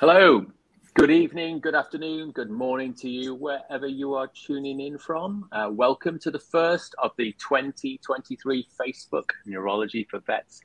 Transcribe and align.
Hello, 0.00 0.46
good 0.94 1.10
evening, 1.10 1.58
good 1.58 1.74
afternoon, 1.74 2.30
good 2.30 2.50
morning 2.50 2.94
to 2.94 3.10
you, 3.10 3.34
wherever 3.34 3.88
you 3.88 4.14
are 4.14 4.28
tuning 4.28 4.78
in 4.78 4.96
from. 4.96 5.48
Uh, 5.50 5.70
welcome 5.72 6.20
to 6.20 6.30
the 6.30 6.38
first 6.38 6.94
of 7.02 7.10
the 7.18 7.32
2023 7.32 8.68
Facebook 8.80 9.30
Neurology 9.44 10.06
for 10.08 10.20
Vets 10.20 10.60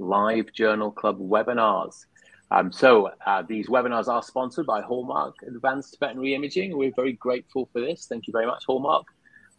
Live 0.00 0.52
Journal 0.52 0.90
Club 0.90 1.20
webinars. 1.20 2.06
Um, 2.50 2.72
so, 2.72 3.10
uh, 3.24 3.42
these 3.48 3.68
webinars 3.68 4.08
are 4.08 4.20
sponsored 4.20 4.66
by 4.66 4.82
Hallmarq 4.82 5.34
Advanced 5.46 5.96
Veterinary 6.00 6.34
Imaging. 6.34 6.76
We're 6.76 6.90
very 6.96 7.12
grateful 7.12 7.68
for 7.72 7.80
this. 7.80 8.06
Thank 8.06 8.26
you 8.26 8.32
very 8.32 8.46
much, 8.46 8.64
Hallmarq. 8.68 9.04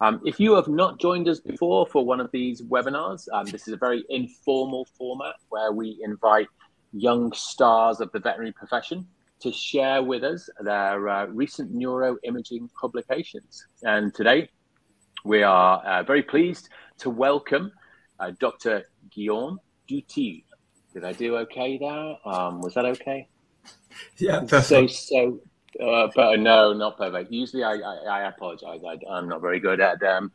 Um, 0.02 0.20
if 0.26 0.38
you 0.38 0.54
have 0.56 0.68
not 0.68 1.00
joined 1.00 1.30
us 1.30 1.40
before 1.40 1.88
for 1.88 2.06
one 2.06 2.20
of 2.20 2.30
these 2.34 2.62
webinars, 2.62 3.30
um, 3.32 3.46
this 3.46 3.70
is 3.70 3.74
a 3.74 3.78
very 3.78 4.04
informal 4.10 4.86
format 4.98 5.36
where 5.48 5.72
we 5.72 5.98
invite 6.04 6.50
young 6.94 7.34
stars 7.34 8.00
of 8.00 8.12
the 8.12 8.20
veterinary 8.20 8.54
profession 8.54 9.06
to 9.40 9.52
share 9.52 10.02
with 10.02 10.24
us 10.24 10.50
their 10.62 11.10
uh, 11.10 11.26
recent 11.26 11.76
neuroimaging 11.76 12.72
publications. 12.80 13.68
And 13.84 14.14
today, 14.14 14.50
we 15.26 15.44
are 15.44 15.84
uh, 15.86 16.04
very 16.04 16.24
pleased 16.24 16.70
to 17.00 17.10
welcome 17.10 17.72
uh, 18.20 18.32
Dr. 18.40 18.84
Guillaume 19.12 19.60
Dutil. 19.90 20.44
Did 20.94 21.04
I 21.04 21.12
do 21.14 21.38
okay 21.38 21.78
there? 21.78 22.16
Um, 22.26 22.62
was 22.62 22.74
that 22.76 22.86
okay? 22.86 23.28
Yeah, 24.18 24.42
perfect. 24.42 24.92
So, 24.92 25.40
so 25.78 25.86
uh, 25.86 26.10
but 26.16 26.40
no, 26.40 26.74
not 26.74 26.98
perfect. 26.98 27.32
Usually, 27.32 27.64
I, 27.64 27.74
I, 27.74 28.22
I 28.22 28.28
apologize. 28.28 28.82
I, 28.88 29.18
am 29.18 29.28
not 29.28 29.42
very 29.42 29.60
good 29.60 29.82
at 29.82 30.02
um, 30.04 30.32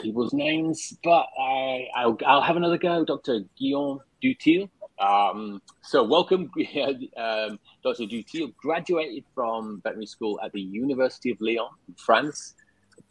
people's 0.00 0.32
names, 0.32 0.96
but 1.04 1.26
I, 1.38 1.86
I'll, 1.94 2.18
I'll 2.26 2.42
have 2.42 2.56
another 2.56 2.78
go. 2.78 3.04
Dr. 3.04 3.40
Guillaume 3.58 4.00
Dutil. 4.22 4.68
Um, 4.98 5.60
so, 5.82 6.02
welcome, 6.02 6.50
um, 7.16 7.58
Dr. 7.82 8.04
Dutil 8.04 8.54
graduated 8.56 9.24
from 9.34 9.80
veterinary 9.82 10.06
school 10.06 10.40
at 10.42 10.52
the 10.52 10.60
University 10.60 11.30
of 11.30 11.38
Lyon, 11.40 11.68
France, 11.96 12.54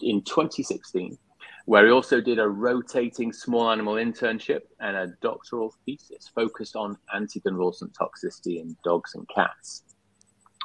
in 0.02 0.22
2016, 0.24 1.18
where 1.66 1.86
he 1.86 1.92
also 1.92 2.20
did 2.22 2.40
a 2.40 2.48
rotating 2.48 3.32
small 3.32 3.70
animal 3.70 3.96
internship 3.96 4.62
and 4.80 4.96
a 4.96 5.14
doctoral 5.22 5.74
thesis 5.86 6.30
focused 6.34 6.76
on 6.76 6.98
anticonvulsant 7.16 7.94
toxicity 7.94 8.60
in 8.62 8.76
dogs 8.84 9.14
and 9.16 9.28
cats. 9.34 9.84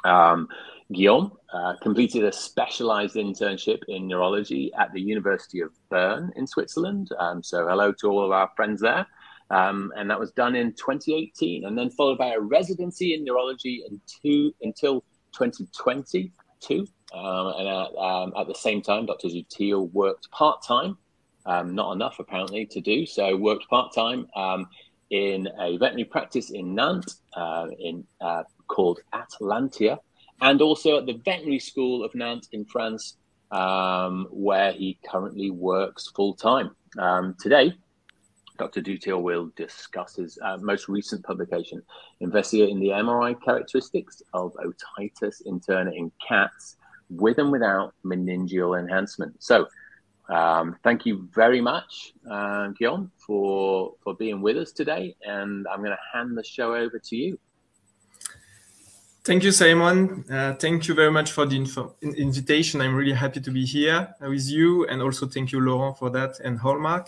Um, 0.03 0.47
Guillaume 0.91 1.31
uh, 1.53 1.75
completed 1.81 2.23
a 2.23 2.31
specialized 2.31 3.15
internship 3.15 3.79
in 3.87 4.07
neurology 4.07 4.71
at 4.77 4.91
the 4.93 4.99
University 4.99 5.61
of 5.61 5.71
Bern 5.89 6.33
in 6.35 6.47
Switzerland. 6.47 7.09
Um, 7.19 7.43
so, 7.43 7.67
hello 7.67 7.93
to 7.99 8.07
all 8.07 8.25
of 8.25 8.31
our 8.31 8.49
friends 8.55 8.81
there. 8.81 9.05
Um, 9.51 9.91
and 9.97 10.09
that 10.09 10.19
was 10.19 10.31
done 10.31 10.55
in 10.55 10.71
2018, 10.71 11.65
and 11.65 11.77
then 11.77 11.89
followed 11.89 12.17
by 12.17 12.33
a 12.33 12.39
residency 12.39 13.13
in 13.13 13.25
neurology 13.25 13.83
in 13.85 13.99
two, 14.07 14.55
until 14.61 15.01
2022. 15.33 16.87
Um, 17.13 17.53
and 17.57 17.67
at, 17.67 17.95
um, 17.97 18.33
at, 18.39 18.47
the 18.47 18.55
same 18.55 18.81
time, 18.81 19.05
Dr. 19.05 19.27
Dutil 19.27 19.91
worked 19.91 20.31
part 20.31 20.63
time, 20.63 20.97
um, 21.45 21.75
not 21.75 21.91
enough 21.91 22.19
apparently 22.19 22.65
to 22.67 22.79
do 22.79 23.05
so. 23.05 23.35
Worked 23.35 23.67
part 23.67 23.93
time 23.93 24.27
um, 24.37 24.67
in 25.09 25.49
a 25.59 25.77
veterinary 25.77 26.05
practice 26.05 26.51
in 26.51 26.73
Nantes, 26.73 27.21
uh, 27.35 27.67
in 27.77 28.05
uh, 28.21 28.43
called 28.69 29.01
Atlantia, 29.13 29.97
and 30.39 30.61
also 30.61 30.97
at 30.97 31.05
the 31.05 31.19
veterinary 31.25 31.59
school 31.59 32.05
of 32.05 32.15
Nantes 32.15 32.47
in 32.53 32.63
France, 32.63 33.17
where 33.49 34.71
he 34.71 34.97
currently 35.05 35.51
works 35.51 36.09
full 36.15 36.35
time. 36.35 36.73
today, 37.37 37.73
Dr. 38.61 38.79
Dutil 38.79 39.23
will 39.23 39.51
discuss 39.55 40.17
his 40.17 40.37
uh, 40.45 40.55
most 40.57 40.87
recent 40.87 41.25
publication, 41.25 41.81
investigating 42.19 42.79
the 42.79 42.89
MRI 42.89 43.33
characteristics 43.43 44.21
of 44.35 44.55
otitis 44.67 45.41
interna 45.47 45.91
in 45.97 46.11
cats 46.27 46.77
with 47.09 47.39
and 47.39 47.51
without 47.51 47.95
meningeal 48.05 48.79
enhancement. 48.79 49.33
So, 49.39 49.67
um, 50.29 50.77
thank 50.83 51.07
you 51.07 51.27
very 51.33 51.59
much, 51.59 52.13
uh, 52.29 52.67
Guillaume, 52.77 53.11
for, 53.25 53.95
for 54.03 54.13
being 54.13 54.43
with 54.43 54.57
us 54.57 54.71
today. 54.71 55.15
And 55.25 55.67
I'm 55.67 55.79
going 55.79 55.97
to 55.97 56.05
hand 56.13 56.37
the 56.37 56.43
show 56.43 56.75
over 56.75 56.99
to 56.99 57.15
you. 57.15 57.39
Thank 59.23 59.43
you, 59.43 59.51
Simon. 59.51 60.23
Uh, 60.31 60.53
thank 60.53 60.87
you 60.87 60.93
very 60.93 61.11
much 61.11 61.31
for 61.31 61.47
the 61.47 61.55
info- 61.55 61.95
invitation. 62.03 62.79
I'm 62.79 62.93
really 62.93 63.13
happy 63.13 63.41
to 63.41 63.49
be 63.49 63.65
here 63.65 64.13
with 64.21 64.47
you. 64.47 64.85
And 64.85 65.01
also 65.01 65.25
thank 65.25 65.51
you, 65.51 65.59
Laurent, 65.59 65.97
for 65.97 66.11
that 66.11 66.39
and 66.41 66.59
Hallmarq. 66.59 67.07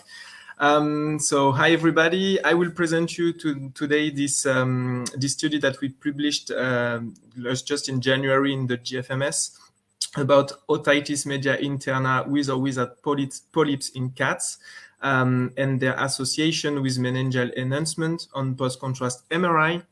Um, 0.60 1.20
so 1.20 1.52
hi 1.52 1.72
everybody. 1.72 2.42
I 2.44 2.54
will 2.54 2.70
present 2.70 3.18
you 3.18 3.34
to 3.34 3.70
today 3.72 4.12
this 4.12 4.46
um, 4.46 5.06
this 5.18 5.34
study 5.34 5.58
that 5.60 5.82
we 5.82 5.90
published 5.90 6.52
uh, 6.52 7.00
just 7.66 7.90
in 7.90 8.00
January 8.02 8.54
in 8.54 8.68
the 8.68 8.78
JFMS 8.78 9.58
about 10.16 10.52
otitis 10.70 11.26
media 11.26 11.58
interna 11.58 12.28
with 12.28 12.50
or 12.50 12.60
without 12.60 13.02
polyps, 13.02 13.40
polyps 13.52 13.90
in 13.90 14.12
cats 14.12 14.60
um, 15.02 15.52
and 15.58 15.80
their 15.80 15.96
association 16.04 16.84
with 16.84 17.00
meningeal 17.00 17.52
enhancement 17.58 18.28
on 18.36 18.56
post-contrast 18.56 19.28
MRI, 19.30 19.84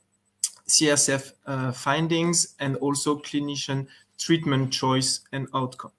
CSF 0.68 1.34
uh, 1.48 1.72
findings, 1.72 2.54
and 2.60 2.76
also 2.78 3.18
clinician 3.18 3.88
treatment 4.20 4.72
choice 4.72 5.22
and 5.32 5.48
outcome. 5.56 5.92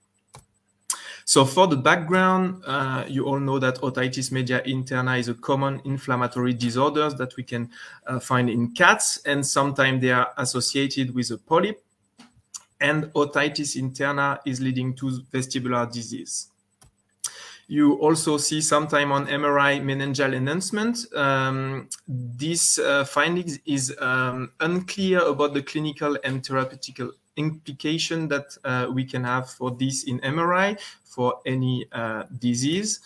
So 1.25 1.45
for 1.45 1.67
the 1.67 1.77
background, 1.77 2.63
uh, 2.67 3.05
you 3.09 3.27
all 3.27 3.39
know 3.39 3.59
that 3.59 3.77
otitis 3.77 4.33
media 4.33 4.63
interna 4.67 5.19
is 5.19 5.29
a 5.29 5.35
common 5.35 5.81
inflammatory 5.85 6.53
disorder 6.53 7.11
that 7.11 7.37
we 7.37 7.43
can 7.43 7.71
uh, 8.07 8.19
find 8.19 8.51
in 8.51 8.73
cats, 8.73 9.21
and 9.25 9.47
sometimes 9.47 10.01
they 10.01 10.11
are 10.11 10.33
associated 10.39 11.15
with 11.15 11.31
a 11.31 11.39
polyp. 11.39 11.83
And 12.81 13.05
otitis 13.15 13.77
interna 13.77 14.41
is 14.45 14.61
leading 14.61 14.95
to 14.97 15.21
vestibular 15.33 15.91
disease. 15.91 16.49
You 17.69 17.95
also 17.95 18.37
see 18.37 18.61
sometime 18.61 19.13
on 19.13 19.29
MRI 19.29 19.81
meningeal 19.81 20.35
enhancement. 20.35 21.07
Um, 21.15 21.89
this 22.07 22.79
uh, 22.79 23.05
findings 23.05 23.61
is 23.65 23.95
um, 24.01 24.51
unclear 24.61 25.21
about 25.21 25.55
the 25.55 25.63
clinical 25.63 26.19
and 26.25 26.43
therapeutical 26.43 27.13
implication 27.37 28.29
that 28.29 28.57
uh, 28.65 28.87
we 28.93 29.05
can 29.05 29.25
have 29.25 29.51
for 29.51 29.71
this 29.71 30.05
in 30.05 30.21
MRI 30.21 30.79
for 31.05 31.41
any 31.47 31.87
uh, 31.93 32.25
disease. 32.39 33.01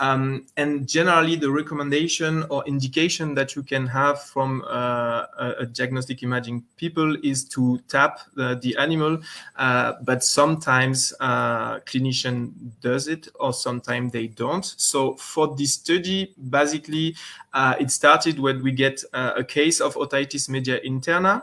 Um, 0.00 0.46
and 0.56 0.88
generally, 0.88 1.36
the 1.36 1.50
recommendation 1.50 2.44
or 2.48 2.64
indication 2.64 3.34
that 3.34 3.54
you 3.54 3.62
can 3.62 3.86
have 3.86 4.22
from 4.22 4.64
uh, 4.66 5.26
a, 5.38 5.66
diagnostic 5.66 6.22
imaging 6.22 6.64
people 6.78 7.16
is 7.22 7.44
to 7.50 7.78
tap 7.86 8.20
the, 8.34 8.58
the 8.62 8.74
animal, 8.78 9.18
uh, 9.56 9.92
but 10.02 10.24
sometimes 10.24 11.12
uh, 11.20 11.80
clinician 11.80 12.52
does 12.80 13.08
it 13.08 13.28
or 13.38 13.52
sometimes 13.52 14.10
they 14.10 14.26
don't. 14.26 14.64
So 14.64 15.16
for 15.16 15.54
this 15.54 15.74
study, 15.74 16.34
basically, 16.48 17.14
uh, 17.52 17.74
it 17.78 17.90
started 17.90 18.38
when 18.38 18.62
we 18.62 18.72
get 18.72 19.04
a 19.12 19.44
case 19.44 19.82
of 19.82 19.96
otitis 19.96 20.48
media 20.48 20.80
interna 20.80 21.42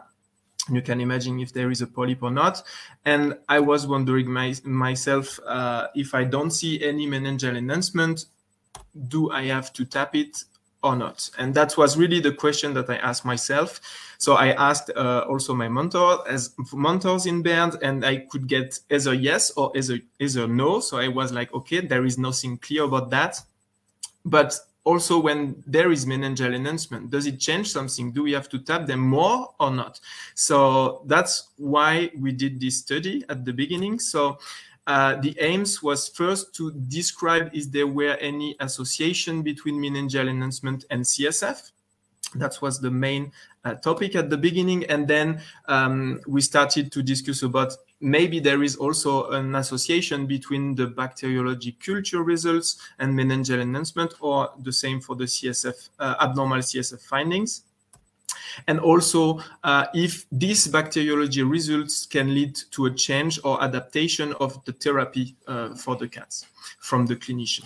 you 0.72 0.82
can 0.82 1.02
imagine 1.02 1.40
if 1.40 1.54
there 1.54 1.72
is 1.72 1.82
a 1.82 1.88
polyp 1.88 2.24
or 2.24 2.32
not. 2.32 2.64
And 3.06 3.38
I 3.48 3.60
was 3.60 3.88
wondering 3.88 4.32
my, 4.32 4.54
myself 4.64 5.40
uh, 5.46 5.88
if 5.96 6.14
I 6.14 6.24
don't 6.24 6.52
see 6.52 6.84
any 6.84 7.08
meningeal 7.08 7.58
enhancement, 7.58 8.26
do 9.08 9.32
I 9.32 9.46
have 9.46 9.74
to 9.74 9.86
tap 9.86 10.16
it 10.16 10.44
or 10.84 10.96
not? 10.96 11.30
And 11.38 11.54
that 11.56 11.78
was 11.78 11.98
really 11.98 12.20
the 12.20 12.34
question 12.34 12.74
that 12.74 12.90
I 12.90 12.98
asked 12.98 13.26
myself. 13.26 13.80
So 14.18 14.34
I 14.34 14.52
asked 14.54 14.90
uh, 14.96 15.26
also 15.30 15.54
my 15.54 15.70
mentor 15.70 16.28
as 16.28 16.54
mentors 16.74 17.26
in 17.26 17.44
Bern, 17.44 17.74
and 17.82 18.06
I 18.06 18.18
could 18.18 18.48
get 18.48 18.80
either 18.90 19.14
yes 19.14 19.52
or 19.52 19.72
either, 19.76 20.00
either 20.20 20.48
no. 20.48 20.80
So 20.80 20.98
I 20.98 21.08
was 21.08 21.32
like, 21.32 21.54
okay, 21.54 21.82
there 21.82 22.06
is 22.06 22.18
nothing 22.18 22.58
clear 22.58 22.84
about 22.84 23.10
that. 23.12 23.40
But 24.25 24.58
also 24.88 25.19
when 25.19 25.62
there 25.68 25.92
is 25.92 26.06
meningeal 26.06 26.56
enhancement 26.56 27.10
does 27.10 27.25
it 27.25 27.42
change 27.42 27.69
something? 27.69 28.13
Do 28.13 28.24
we 28.24 28.31
have 28.31 28.48
to 28.48 28.60
tap 28.60 28.88
them 28.88 29.01
more 29.01 29.54
or 29.60 29.69
not? 29.69 30.00
So 30.34 31.04
that's 31.07 31.50
why 31.57 32.10
we 32.18 32.31
did 32.31 32.62
this 32.62 32.78
study 32.78 33.25
at 33.28 33.44
the 33.44 33.51
beginning. 33.51 34.00
So 34.00 34.38
uh, 34.88 35.16
the 35.18 35.36
aims 35.42 35.84
was 35.84 36.07
first 36.07 36.56
to 36.56 36.72
describe 36.72 37.50
if 37.54 37.69
there 37.69 37.88
were 37.88 38.16
any 38.22 38.56
association 38.62 39.42
between 39.42 39.75
meningeal 39.75 40.30
enhancement 40.30 40.86
and 40.89 41.04
csf 41.04 41.72
that 42.35 42.62
was 42.62 42.79
the 42.79 42.91
main 42.91 43.31
uh, 43.63 43.74
topic 43.75 44.15
at 44.15 44.29
the 44.29 44.38
beginning 44.38 44.85
and 44.85 45.07
then 45.07 45.41
um, 45.68 46.19
we 46.27 46.41
started 46.41 46.91
to 46.91 47.01
discuss 47.01 47.41
about 47.44 47.74
maybe 48.00 48.39
there 48.39 48.63
is 48.63 48.75
also 48.75 49.29
an 49.31 49.56
association 49.56 50.27
between 50.27 50.75
the 50.75 50.88
bacteriology 50.88 51.74
culture 51.83 52.24
results 52.24 52.77
and 53.00 53.13
meningeal 53.13 53.62
enhancement, 53.62 54.13
or 54.19 54.51
the 54.59 54.71
same 54.71 55.00
for 55.01 55.15
the 55.15 55.25
CSF 55.25 55.89
uh, 56.00 56.15
abnormal 56.21 56.59
CSF 56.59 57.01
findings. 57.01 57.63
And 58.68 58.79
also, 58.79 59.39
uh, 59.63 59.85
if 59.94 60.25
these 60.31 60.68
bacteriology 60.68 61.44
results 61.44 62.06
can 62.06 62.33
lead 62.33 62.56
to 62.71 62.85
a 62.85 62.94
change 62.94 63.39
or 63.44 63.63
adaptation 63.63 64.33
of 64.39 64.63
the 64.65 64.74
therapy 64.74 65.35
uh, 65.47 65.75
for 65.75 65.95
the 65.95 66.07
cats 66.07 66.45
from 66.79 67.06
the 67.06 67.15
clinician. 67.15 67.65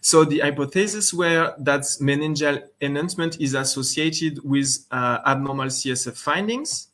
So 0.00 0.24
the 0.24 0.40
hypothesis 0.40 1.12
were 1.12 1.54
that 1.58 1.82
meningeal 2.00 2.62
enhancement 2.80 3.40
is 3.40 3.54
associated 3.54 4.40
with 4.44 4.86
uh, 4.90 5.18
abnormal 5.26 5.66
CSF 5.66 6.16
findings, 6.16 6.88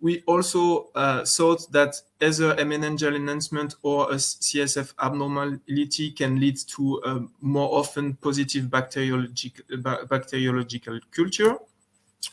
we 0.00 0.22
also 0.26 0.90
uh, 0.94 1.24
thought 1.24 1.70
that 1.72 1.94
either 2.20 2.52
a 2.52 2.64
meningeal 2.64 3.16
enhancement 3.16 3.76
or 3.82 4.10
a 4.10 4.16
CSF 4.16 4.92
abnormality 5.00 6.10
can 6.10 6.38
lead 6.38 6.58
to 6.68 7.00
a 7.04 7.20
more 7.40 7.78
often 7.78 8.14
positive 8.14 8.70
bacteriological, 8.70 9.64
bacteriological 10.06 11.00
culture 11.10 11.56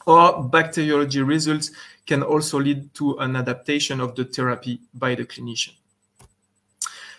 or 0.05 0.43
bacteriology 0.43 1.21
results 1.21 1.71
can 2.05 2.21
also 2.21 2.59
lead 2.59 2.93
to 2.95 3.17
an 3.19 3.35
adaptation 3.35 4.01
of 4.01 4.15
the 4.15 4.25
therapy 4.25 4.81
by 4.93 5.15
the 5.15 5.23
clinician. 5.25 5.73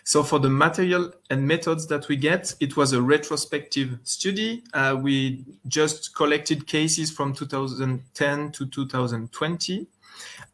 So 0.04 0.22
for 0.22 0.38
the 0.38 0.50
material 0.50 1.12
and 1.30 1.48
methods 1.48 1.86
that 1.86 2.08
we 2.08 2.16
get, 2.16 2.54
it 2.60 2.76
was 2.76 2.92
a 2.92 3.00
retrospective 3.00 3.98
study. 4.04 4.62
Uh, 4.74 4.98
we 5.00 5.44
just 5.66 6.14
collected 6.14 6.66
cases 6.66 7.10
from 7.10 7.32
2010 7.32 8.52
to 8.52 8.66
2020. 8.66 9.86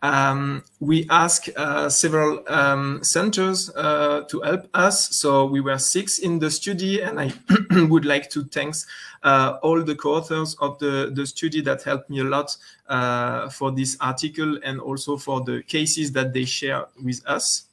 Um, 0.02 0.62
we 0.78 1.06
asked 1.10 1.50
uh, 1.56 1.90
several 1.90 2.42
um, 2.48 3.02
centers 3.02 3.70
uh, 3.70 4.22
to 4.28 4.40
help 4.40 4.68
us. 4.72 5.14
So 5.16 5.44
we 5.44 5.60
were 5.60 5.78
six 5.78 6.20
in 6.20 6.38
the 6.38 6.50
study, 6.50 7.02
and 7.02 7.20
I 7.20 7.32
would 7.88 8.04
like 8.04 8.30
to 8.30 8.44
thank 8.44 8.76
uh, 9.22 9.58
all 9.62 9.82
the 9.82 9.94
co-authors 9.94 10.54
of 10.60 10.78
the, 10.78 11.10
the 11.14 11.26
study 11.26 11.60
that 11.62 11.82
helped 11.82 12.08
me 12.08 12.20
a 12.20 12.24
lot 12.24 12.56
uh, 12.88 13.50
for 13.50 13.70
this 13.72 13.96
article 14.00 14.58
and 14.64 14.80
also 14.80 15.16
for 15.16 15.42
the 15.42 15.62
cases 15.64 16.12
that 16.12 16.32
they 16.32 16.44
share 16.44 16.86
with 17.02 17.20
us. 17.26 17.69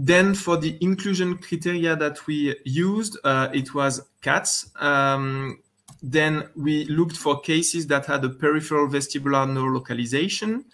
Then 0.00 0.32
for 0.32 0.56
the 0.56 0.78
inclusion 0.80 1.38
criteria 1.38 1.96
that 1.96 2.24
we 2.28 2.54
used, 2.64 3.18
uh, 3.24 3.48
it 3.52 3.74
was 3.74 4.00
cats. 4.22 4.70
Um, 4.76 5.58
then 6.00 6.48
we 6.54 6.84
looked 6.84 7.16
for 7.16 7.40
cases 7.40 7.88
that 7.88 8.06
had 8.06 8.24
a 8.24 8.28
peripheral 8.28 8.86
vestibular 8.86 9.44
neurolocalization. 9.44 10.64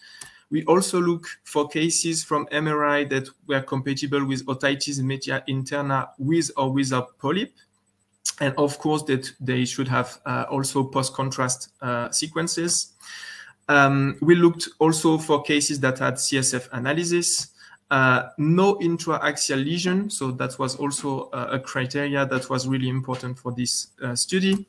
We 0.50 0.62
also 0.66 1.00
look 1.00 1.26
for 1.44 1.66
cases 1.68 2.22
from 2.22 2.46
MRI 2.52 3.08
that 3.08 3.30
were 3.46 3.62
compatible 3.62 4.26
with 4.26 4.44
otitis 4.44 5.00
media 5.00 5.42
interna 5.48 6.10
with 6.18 6.50
or 6.58 6.70
without 6.70 7.16
polyp. 7.18 7.54
And 8.40 8.54
of 8.58 8.78
course, 8.78 9.04
that 9.04 9.32
they 9.40 9.64
should 9.64 9.88
have 9.88 10.18
uh, 10.26 10.44
also 10.50 10.84
post-contrast 10.84 11.70
uh, 11.80 12.10
sequences. 12.10 12.92
Um, 13.68 14.18
we 14.20 14.34
looked 14.34 14.68
also 14.78 15.16
for 15.16 15.42
cases 15.42 15.80
that 15.80 15.98
had 15.98 16.16
CSF 16.16 16.68
analysis. 16.72 17.53
Uh, 17.94 18.30
no 18.38 18.74
intraaxial 18.80 19.64
lesion, 19.64 20.10
so 20.10 20.32
that 20.32 20.58
was 20.58 20.74
also 20.74 21.30
uh, 21.30 21.50
a 21.52 21.60
criteria 21.60 22.26
that 22.26 22.50
was 22.50 22.66
really 22.66 22.88
important 22.88 23.38
for 23.38 23.52
this 23.52 23.86
uh, 24.02 24.16
study. 24.16 24.66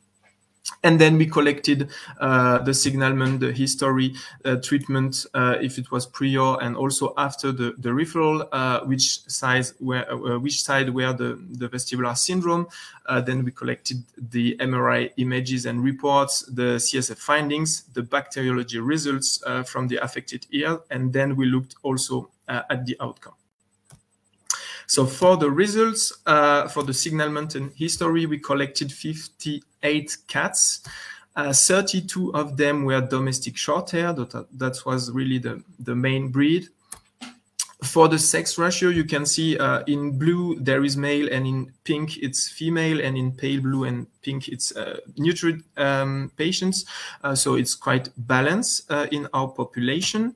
And 0.84 1.00
then 1.00 1.18
we 1.18 1.28
collected 1.28 1.90
uh, 2.20 2.58
the 2.60 2.74
signalment, 2.74 3.40
the 3.40 3.52
history, 3.52 4.16
uh, 4.46 4.56
treatment, 4.58 5.26
uh, 5.34 5.58
if 5.62 5.78
it 5.78 5.92
was 5.92 6.08
prior 6.08 6.60
and 6.62 6.76
also 6.76 7.14
after 7.18 7.52
the, 7.52 7.76
the 7.78 7.90
referral, 7.90 8.48
which 8.88 9.22
size 9.28 9.76
where 9.80 10.06
which 10.40 10.64
side 10.64 10.90
were 10.90 11.14
the, 11.14 11.40
the 11.52 11.70
vestibular 11.70 12.18
syndrome. 12.18 12.68
then 13.26 13.44
we 13.44 13.52
collected 13.52 14.04
the 14.32 14.58
MRI 14.60 15.12
images 15.18 15.66
and 15.68 15.84
reports, 15.84 16.42
the 16.54 16.78
CSF 16.78 17.18
findings, 17.18 17.84
the 17.94 18.02
bacteriology 18.02 18.80
results 18.80 19.44
from 19.66 19.88
the 19.88 19.98
affected 19.98 20.48
ear, 20.52 20.80
and 20.90 21.14
then 21.14 21.36
we 21.36 21.46
looked 21.46 21.76
also 21.84 22.30
uh, 22.48 22.62
at 22.70 22.86
the 22.86 22.96
outcome. 23.02 23.34
So 24.88 25.06
for 25.08 25.36
the 25.36 25.50
results, 25.50 26.14
uh, 26.28 26.68
for 26.68 26.84
the 26.84 26.94
signalment 26.94 27.56
and 27.56 27.72
history, 27.74 28.28
we 28.28 28.38
collected 28.38 28.92
58 29.86 30.18
cats. 30.28 30.82
Uh, 31.36 31.52
32 31.52 32.34
of 32.34 32.58
them 32.58 32.86
were 32.86 33.02
domestic 33.02 33.58
short 33.58 33.92
hair. 33.92 34.14
That, 34.14 34.48
that 34.58 34.86
was 34.86 35.12
really 35.12 35.38
the, 35.38 35.62
the 35.80 35.96
main 35.96 36.30
breed. 36.30 36.70
For 37.84 38.08
the 38.08 38.18
sex 38.18 38.58
ratio, 38.58 38.90
you 38.90 39.04
can 39.04 39.26
see 39.26 39.58
uh, 39.58 39.84
in 39.86 40.18
blue 40.18 40.58
there 40.60 40.84
is 40.84 40.98
male, 40.98 41.28
and 41.32 41.46
in 41.46 41.72
pink 41.84 42.18
it's 42.18 42.48
female, 42.50 43.02
and 43.02 43.18
in 43.18 43.32
pale 43.32 43.62
blue 43.62 43.84
and 43.84 44.08
pink 44.22 44.48
it's 44.48 44.76
uh, 44.76 44.98
neutral 45.18 45.58
um, 45.78 46.32
patients. 46.38 46.86
Uh, 47.22 47.36
so 47.36 47.56
it's 47.56 47.76
quite 47.76 48.10
balanced 48.18 48.90
uh, 48.90 49.08
in 49.12 49.28
our 49.34 49.50
population. 49.50 50.34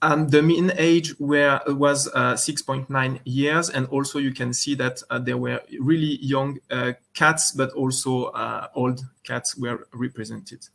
Um, 0.00 0.28
the 0.28 0.42
mean 0.42 0.70
age 0.76 1.18
were, 1.18 1.60
was 1.66 2.08
uh, 2.14 2.34
6.9 2.34 3.20
years, 3.24 3.68
and 3.68 3.86
also 3.88 4.20
you 4.20 4.32
can 4.32 4.52
see 4.52 4.76
that 4.76 5.02
uh, 5.10 5.18
there 5.18 5.36
were 5.36 5.60
really 5.80 6.18
young 6.22 6.58
uh, 6.70 6.92
cats, 7.14 7.50
but 7.52 7.70
also 7.72 8.26
uh, 8.26 8.68
old 8.74 9.04
cats 9.24 9.56
were 9.56 9.88
represented. 9.92 10.68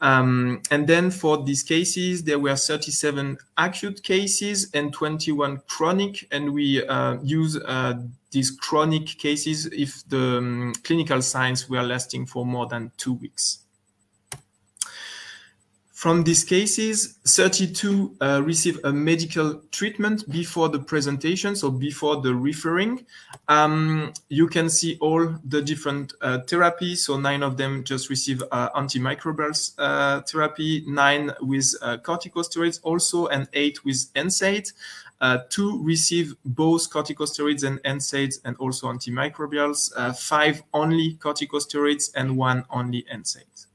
Um, 0.00 0.62
and 0.70 0.86
then 0.86 1.10
for 1.10 1.42
these 1.44 1.62
cases, 1.62 2.24
there 2.24 2.38
were 2.38 2.56
37 2.56 3.38
acute 3.56 4.02
cases 4.02 4.70
and 4.74 4.92
21 4.92 5.62
chronic, 5.68 6.26
and 6.30 6.52
we 6.52 6.84
uh, 6.86 7.18
use 7.22 7.56
uh, 7.56 7.94
these 8.32 8.50
chronic 8.50 9.06
cases 9.06 9.66
if 9.66 10.06
the 10.08 10.38
um, 10.38 10.72
clinical 10.82 11.22
signs 11.22 11.68
were 11.70 11.82
lasting 11.82 12.26
for 12.26 12.44
more 12.44 12.66
than 12.66 12.90
two 12.96 13.14
weeks. 13.14 13.61
From 16.02 16.24
these 16.24 16.42
cases, 16.42 17.18
32 17.28 18.16
uh, 18.20 18.42
receive 18.44 18.80
a 18.82 18.92
medical 18.92 19.62
treatment 19.70 20.28
before 20.28 20.68
the 20.68 20.80
presentation, 20.80 21.54
so 21.54 21.70
before 21.70 22.20
the 22.20 22.34
referring. 22.34 23.06
Um, 23.46 24.12
you 24.28 24.48
can 24.48 24.68
see 24.68 24.98
all 25.00 25.24
the 25.44 25.62
different 25.62 26.12
uh, 26.20 26.38
therapies. 26.38 26.96
So 27.06 27.20
nine 27.20 27.44
of 27.44 27.56
them 27.56 27.84
just 27.84 28.10
receive 28.10 28.42
uh, 28.50 28.70
antimicrobial 28.70 29.54
uh, 29.78 30.22
therapy, 30.22 30.82
nine 30.88 31.30
with 31.40 31.72
uh, 31.80 31.98
corticosteroids 31.98 32.80
also, 32.82 33.28
and 33.28 33.46
eight 33.52 33.84
with 33.84 34.12
NSAID. 34.14 34.72
Uh, 35.20 35.38
two 35.50 35.80
receive 35.84 36.34
both 36.44 36.90
corticosteroids 36.90 37.62
and 37.62 37.80
NSAIDs 37.84 38.40
and 38.44 38.56
also 38.56 38.88
antimicrobials. 38.88 39.92
five 40.18 40.64
only 40.74 41.14
corticosteroids 41.20 42.10
and 42.16 42.36
one 42.36 42.64
only 42.70 43.04
NSAIDs 43.04 43.66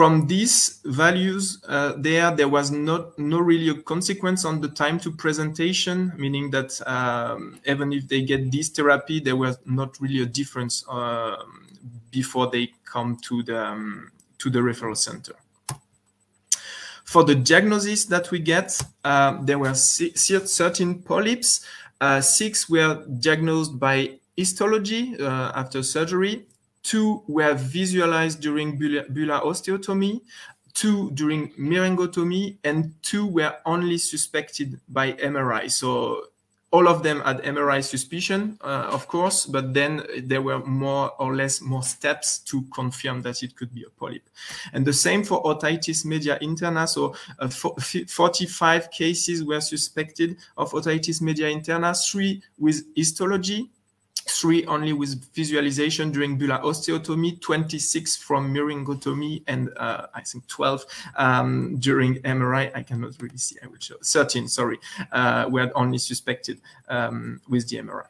from 0.00 0.26
these 0.26 0.80
values 0.86 1.62
uh, 1.68 1.92
there, 1.98 2.34
there 2.34 2.48
was 2.48 2.70
not 2.70 3.18
no 3.18 3.38
really 3.38 3.68
a 3.68 3.74
consequence 3.82 4.46
on 4.46 4.58
the 4.58 4.68
time 4.68 4.98
to 4.98 5.12
presentation, 5.12 6.10
meaning 6.16 6.50
that 6.50 6.80
um, 6.88 7.60
even 7.66 7.92
if 7.92 8.08
they 8.08 8.22
get 8.22 8.50
this 8.50 8.70
therapy, 8.70 9.20
there 9.20 9.36
was 9.36 9.58
not 9.66 10.00
really 10.00 10.22
a 10.22 10.24
difference 10.24 10.86
uh, 10.88 11.36
before 12.10 12.48
they 12.50 12.72
come 12.86 13.18
to 13.18 13.42
the 13.42 13.62
um, 13.62 14.10
to 14.38 14.48
the 14.48 14.58
referral 14.58 14.96
center. 14.96 15.34
For 17.04 17.22
the 17.22 17.34
diagnosis 17.34 18.06
that 18.06 18.30
we 18.30 18.38
get, 18.38 18.80
uh, 19.04 19.36
there 19.42 19.58
were 19.58 19.74
13 19.74 21.02
polyps. 21.02 21.66
Uh, 22.00 22.22
six 22.22 22.70
were 22.70 23.04
diagnosed 23.18 23.78
by 23.78 24.18
histology 24.34 25.14
uh, 25.20 25.52
after 25.54 25.82
surgery 25.82 26.46
two 26.82 27.22
were 27.26 27.54
visualized 27.54 28.40
during 28.40 28.78
bulla 28.78 29.40
osteotomy, 29.40 30.20
two 30.74 31.10
during 31.12 31.52
myringotomy, 31.52 32.56
and 32.64 32.94
two 33.02 33.26
were 33.26 33.56
only 33.66 33.98
suspected 33.98 34.80
by 34.88 35.12
MRI. 35.14 35.70
So 35.70 36.24
all 36.72 36.86
of 36.86 37.02
them 37.02 37.20
had 37.20 37.42
MRI 37.42 37.82
suspicion, 37.82 38.56
uh, 38.60 38.90
of 38.92 39.08
course, 39.08 39.44
but 39.44 39.74
then 39.74 40.04
there 40.22 40.40
were 40.40 40.64
more 40.64 41.10
or 41.18 41.34
less 41.34 41.60
more 41.60 41.82
steps 41.82 42.38
to 42.38 42.62
confirm 42.72 43.22
that 43.22 43.42
it 43.42 43.56
could 43.56 43.74
be 43.74 43.82
a 43.82 43.90
polyp. 43.90 44.22
And 44.72 44.86
the 44.86 44.92
same 44.92 45.24
for 45.24 45.42
otitis 45.42 46.04
media 46.04 46.38
interna. 46.40 46.88
So 46.88 47.16
uh, 47.40 47.48
45 47.48 48.90
cases 48.92 49.44
were 49.44 49.60
suspected 49.60 50.36
of 50.56 50.70
otitis 50.70 51.20
media 51.20 51.48
interna, 51.48 51.92
three 52.08 52.40
with 52.56 52.84
histology, 52.94 53.68
three 54.30 54.64
only 54.66 54.92
with 54.92 55.32
visualization 55.34 56.10
during 56.10 56.38
bulla 56.38 56.60
osteotomy, 56.60 57.40
26 57.40 58.16
from 58.16 58.54
myringotomy, 58.54 59.42
and 59.46 59.70
uh, 59.76 60.06
I 60.14 60.22
think 60.22 60.46
12 60.46 60.84
um, 61.16 61.76
during 61.78 62.16
MRI. 62.22 62.70
I 62.74 62.82
cannot 62.82 63.20
really 63.20 63.38
see, 63.38 63.56
I 63.62 63.66
will 63.66 63.78
show 63.78 63.96
13, 64.02 64.48
sorry, 64.48 64.78
uh, 65.12 65.46
were 65.48 65.70
only 65.74 65.98
suspected 65.98 66.60
um, 66.88 67.40
with 67.48 67.68
the 67.68 67.78
MRI. 67.78 68.09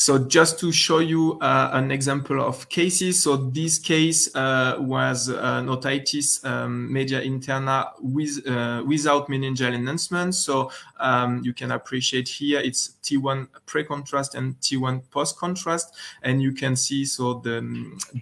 So 0.00 0.16
just 0.16 0.58
to 0.60 0.72
show 0.72 1.00
you 1.00 1.38
uh, 1.42 1.72
an 1.74 1.90
example 1.90 2.40
of 2.40 2.66
cases, 2.70 3.22
so 3.22 3.36
this 3.36 3.78
case 3.78 4.34
uh, 4.34 4.76
was 4.78 5.28
an 5.28 5.66
otitis 5.66 6.42
um, 6.42 6.90
media 6.90 7.20
interna 7.20 7.90
with, 8.00 8.40
uh, 8.48 8.82
without 8.86 9.28
meningeal 9.28 9.74
enhancement. 9.74 10.34
So 10.34 10.72
um, 11.00 11.42
you 11.44 11.52
can 11.52 11.72
appreciate 11.72 12.26
here 12.28 12.60
it's 12.60 12.94
T1 13.02 13.48
pre-contrast 13.66 14.36
and 14.36 14.58
T1 14.62 15.02
post-contrast, 15.10 15.94
and 16.22 16.40
you 16.40 16.52
can 16.52 16.76
see 16.76 17.04
so 17.04 17.34
the 17.34 17.60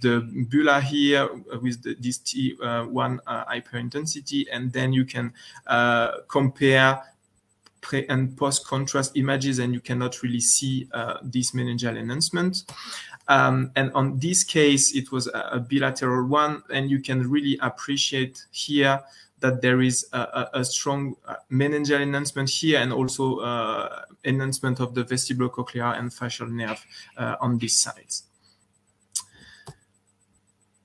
the 0.03 0.47
bulla 0.51 0.81
here 0.81 1.29
with 1.63 1.81
the, 1.85 1.95
this 2.01 2.19
T1 2.19 3.21
uh, 3.25 3.45
hyperintensity, 3.45 4.47
and 4.53 4.73
then 4.73 4.93
you 4.93 5.05
can 5.05 5.33
uh, 5.69 6.23
compare 6.27 7.05
pre 7.81 8.07
and 8.09 8.37
post 8.37 8.67
contrast 8.67 9.17
images 9.17 9.59
and 9.59 9.73
you 9.73 9.81
cannot 9.81 10.23
really 10.23 10.41
see 10.41 10.89
uh, 10.93 11.19
this 11.23 11.53
meningeal 11.53 11.97
enhancement. 11.97 12.65
Um, 13.29 13.71
and 13.77 13.93
on 13.93 14.19
this 14.19 14.43
case, 14.43 14.95
it 14.95 15.13
was 15.13 15.27
a, 15.27 15.51
a, 15.53 15.61
bilateral 15.61 16.27
one, 16.27 16.63
and 16.71 16.91
you 16.91 17.01
can 17.01 17.29
really 17.29 17.59
appreciate 17.61 18.47
here 18.53 19.01
that 19.41 19.61
there 19.61 19.83
is 19.83 20.07
a, 20.13 20.19
a, 20.19 20.51
a 20.61 20.65
strong 20.65 21.15
uh, 21.27 21.35
meningeal 21.51 22.01
enhancement 22.01 22.49
here 22.49 22.81
and 22.81 22.93
also 22.93 23.39
uh, 23.39 24.03
enhancement 24.25 24.81
of 24.81 24.95
the 24.95 25.05
vestibulocochlear 25.05 25.99
and 25.99 26.13
facial 26.13 26.47
nerve 26.47 26.85
uh, 27.19 27.37
on 27.41 27.59
these 27.59 27.79
sides. 27.79 28.28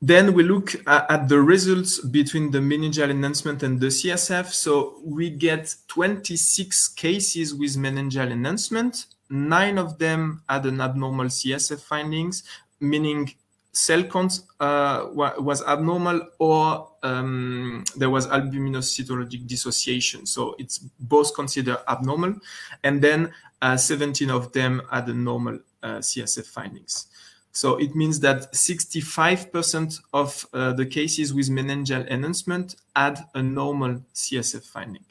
Then 0.06 0.34
we 0.34 0.44
look 0.44 0.76
at 0.86 1.30
the 1.30 1.40
results 1.40 2.02
between 2.02 2.52
the 2.52 2.58
meningeal 2.60 3.10
enhancement 3.10 3.64
and 3.64 3.80
the 3.80 3.88
CSF. 3.88 4.48
So 4.48 5.00
we 5.02 5.30
get 5.30 5.74
26 5.88 6.90
cases 6.90 7.56
with 7.56 7.78
meningeal 7.78 8.30
enhancement. 8.30 9.06
Nine 9.30 9.78
of 9.78 9.98
them 10.00 10.42
had 10.50 10.66
an 10.66 10.82
abnormal 10.82 11.28
CSF 11.28 11.80
findings, 11.80 12.44
meaning 12.82 13.34
cell 13.72 14.04
count 14.04 14.42
uh, 14.60 15.08
was 15.14 15.64
abnormal 15.64 16.28
or 16.38 16.92
um, 17.04 17.86
there 17.96 18.10
was 18.10 18.28
albuminocytologic 18.28 19.48
dissociation. 19.48 20.26
So 20.26 20.58
it's 20.60 20.80
both 21.00 21.34
considered 21.34 21.78
abnormal. 21.88 22.36
And 22.84 23.02
then 23.02 23.34
uh, 23.62 23.78
17 23.78 24.30
of 24.30 24.52
them 24.52 24.82
had 24.92 25.08
a 25.08 25.14
normal 25.14 25.60
uh, 25.82 26.00
CSF 26.00 26.48
findings. 26.48 27.08
So 27.54 27.78
it 27.78 27.96
means 27.96 28.20
that 28.22 28.52
65% 28.52 30.00
of 30.12 30.46
uh, 30.54 30.74
the 30.74 30.88
cases 30.88 31.34
with 31.34 31.50
meningeal 31.50 32.10
enhancement 32.10 32.76
had 32.96 33.20
a 33.36 33.44
normal 33.44 34.02
CSF 34.14 34.66
finding. 34.66 35.06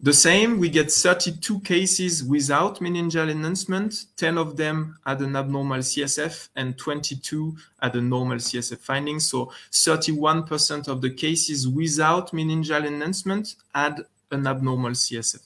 The 0.00 0.12
same, 0.12 0.60
we 0.60 0.68
get 0.68 0.92
32 0.92 1.58
cases 1.60 2.22
without 2.22 2.78
meningeal 2.78 3.28
enhancement. 3.28 4.04
10 4.16 4.38
of 4.38 4.56
them 4.56 4.96
had 5.04 5.20
an 5.20 5.34
abnormal 5.34 5.78
CSF 5.78 6.50
and 6.54 6.78
22 6.78 7.56
had 7.82 7.96
a 7.96 8.00
normal 8.00 8.36
CSF 8.36 8.78
finding. 8.78 9.18
So 9.18 9.50
31% 9.72 10.86
of 10.86 11.00
the 11.00 11.10
cases 11.10 11.66
without 11.66 12.30
meningeal 12.30 12.86
enhancement 12.86 13.56
had 13.74 14.02
an 14.30 14.46
abnormal 14.46 14.92
CSF 14.92 15.42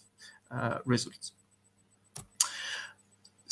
uh, 0.50 0.78
result. 0.84 1.30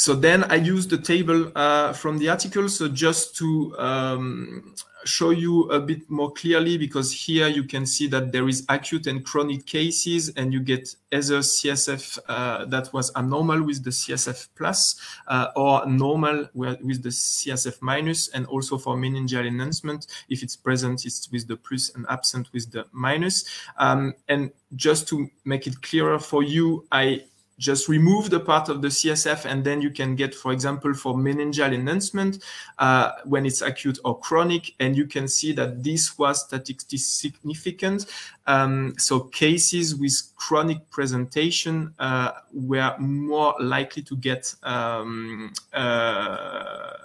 So 0.00 0.14
then 0.14 0.44
I 0.44 0.54
use 0.54 0.86
the 0.86 0.96
table 0.96 1.52
uh, 1.54 1.92
from 1.92 2.16
the 2.16 2.30
article. 2.30 2.70
So 2.70 2.88
just 2.88 3.36
to 3.36 3.78
um, 3.78 4.74
show 5.04 5.28
you 5.28 5.70
a 5.70 5.78
bit 5.78 6.10
more 6.10 6.32
clearly, 6.32 6.78
because 6.78 7.12
here 7.12 7.48
you 7.48 7.64
can 7.64 7.84
see 7.84 8.06
that 8.06 8.32
there 8.32 8.48
is 8.48 8.64
acute 8.70 9.06
and 9.08 9.22
chronic 9.22 9.66
cases, 9.66 10.30
and 10.38 10.54
you 10.54 10.60
get 10.60 10.88
either 11.12 11.40
CSF 11.40 12.18
uh, 12.28 12.64
that 12.64 12.90
was 12.94 13.14
abnormal 13.14 13.62
with 13.62 13.84
the 13.84 13.90
CSF 13.90 14.48
plus 14.56 14.98
uh, 15.28 15.48
or 15.54 15.84
normal 15.84 16.48
with 16.54 17.02
the 17.02 17.10
CSF 17.10 17.82
minus, 17.82 18.28
and 18.28 18.46
also 18.46 18.78
for 18.78 18.96
meningeal 18.96 19.46
enhancement, 19.46 20.06
if 20.30 20.42
it's 20.42 20.56
present, 20.56 21.04
it's 21.04 21.30
with 21.30 21.46
the 21.46 21.56
plus 21.56 21.90
and 21.94 22.06
absent 22.08 22.48
with 22.54 22.72
the 22.72 22.86
minus. 22.92 23.44
Um, 23.76 24.14
and 24.30 24.50
just 24.76 25.08
to 25.08 25.28
make 25.44 25.66
it 25.66 25.82
clearer 25.82 26.18
for 26.18 26.42
you, 26.42 26.86
I 26.90 27.24
just 27.60 27.88
remove 27.88 28.30
the 28.30 28.40
part 28.40 28.70
of 28.70 28.80
the 28.80 28.88
CSF 28.88 29.44
and 29.44 29.62
then 29.62 29.82
you 29.82 29.90
can 29.90 30.16
get, 30.16 30.34
for 30.34 30.50
example, 30.50 30.94
for 30.94 31.14
meningeal 31.14 31.74
enhancement 31.74 32.42
uh, 32.78 33.12
when 33.24 33.44
it's 33.44 33.60
acute 33.60 33.98
or 34.02 34.18
chronic. 34.18 34.74
And 34.80 34.96
you 34.96 35.06
can 35.06 35.28
see 35.28 35.52
that 35.52 35.84
this 35.84 36.18
was 36.18 36.40
statistically 36.46 36.98
significant. 36.98 38.06
Um, 38.46 38.94
so 38.98 39.20
cases 39.20 39.94
with 39.94 40.32
chronic 40.36 40.88
presentation 40.90 41.94
uh, 41.98 42.32
were 42.52 42.96
more 42.98 43.54
likely 43.60 44.02
to 44.04 44.16
get 44.16 44.54
um, 44.62 45.52
uh, 45.74 46.96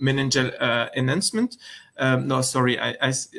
meningeal 0.00 0.54
uh, 0.60 0.88
enhancement. 0.96 1.56
Um, 1.96 2.26
no, 2.26 2.40
sorry, 2.40 2.78
I, 2.78 2.96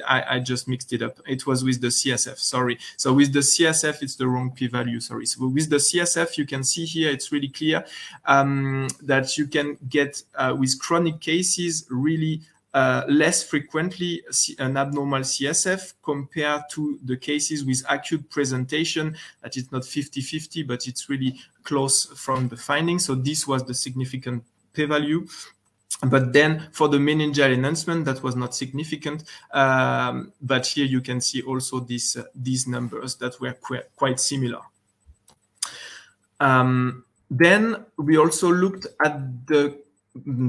I, 0.07 0.35
I 0.35 0.39
just 0.39 0.67
mixed 0.67 0.93
it 0.93 1.01
up. 1.01 1.19
It 1.27 1.45
was 1.45 1.63
with 1.63 1.81
the 1.81 1.87
CSF, 1.87 2.37
sorry. 2.37 2.79
So 2.95 3.13
with 3.13 3.33
the 3.33 3.39
CSF, 3.39 4.01
it's 4.01 4.15
the 4.15 4.27
wrong 4.27 4.51
p-value, 4.51 4.99
sorry. 5.01 5.25
So 5.25 5.47
with 5.47 5.69
the 5.69 5.75
CSF, 5.77 6.37
you 6.37 6.45
can 6.45 6.63
see 6.63 6.85
here, 6.85 7.11
it's 7.11 7.31
really 7.31 7.49
clear 7.49 7.83
um, 8.25 8.87
that 9.01 9.37
you 9.37 9.47
can 9.47 9.77
get 9.89 10.23
uh, 10.35 10.55
with 10.57 10.79
chronic 10.79 11.19
cases 11.19 11.85
really 11.89 12.41
uh, 12.73 13.05
less 13.07 13.41
frequently 13.41 14.21
an 14.59 14.75
abnormal 14.75 15.21
CSF 15.21 15.93
compared 16.03 16.63
to 16.71 16.99
the 17.05 17.15
cases 17.15 17.63
with 17.63 17.81
acute 17.89 18.29
presentation 18.29 19.15
that 19.41 19.55
it's 19.55 19.71
not 19.71 19.83
50-50, 19.83 20.67
but 20.67 20.85
it's 20.85 21.09
really 21.09 21.39
close 21.63 22.05
from 22.17 22.49
the 22.49 22.57
findings. 22.57 23.05
So 23.05 23.15
this 23.15 23.47
was 23.47 23.63
the 23.63 23.73
significant 23.73 24.43
p-value 24.73 25.25
but 26.01 26.33
then 26.33 26.67
for 26.71 26.87
the 26.87 26.97
meningeal 26.97 27.53
enhancement, 27.53 28.05
that 28.05 28.21
was 28.21 28.35
not 28.35 28.53
significant. 28.53 29.23
Um, 29.51 30.33
but 30.41 30.65
here 30.67 30.85
you 30.85 31.01
can 31.01 31.21
see 31.21 31.41
also 31.41 31.79
these, 31.79 32.17
uh, 32.17 32.23
these 32.35 32.67
numbers 32.67 33.15
that 33.15 33.39
were 33.39 33.53
qu 33.53 33.79
quite 33.95 34.19
similar. 34.19 34.61
Um, 36.39 37.05
then 37.29 37.85
we 37.97 38.17
also 38.17 38.51
looked 38.51 38.87
at 39.03 39.47
the 39.47 39.84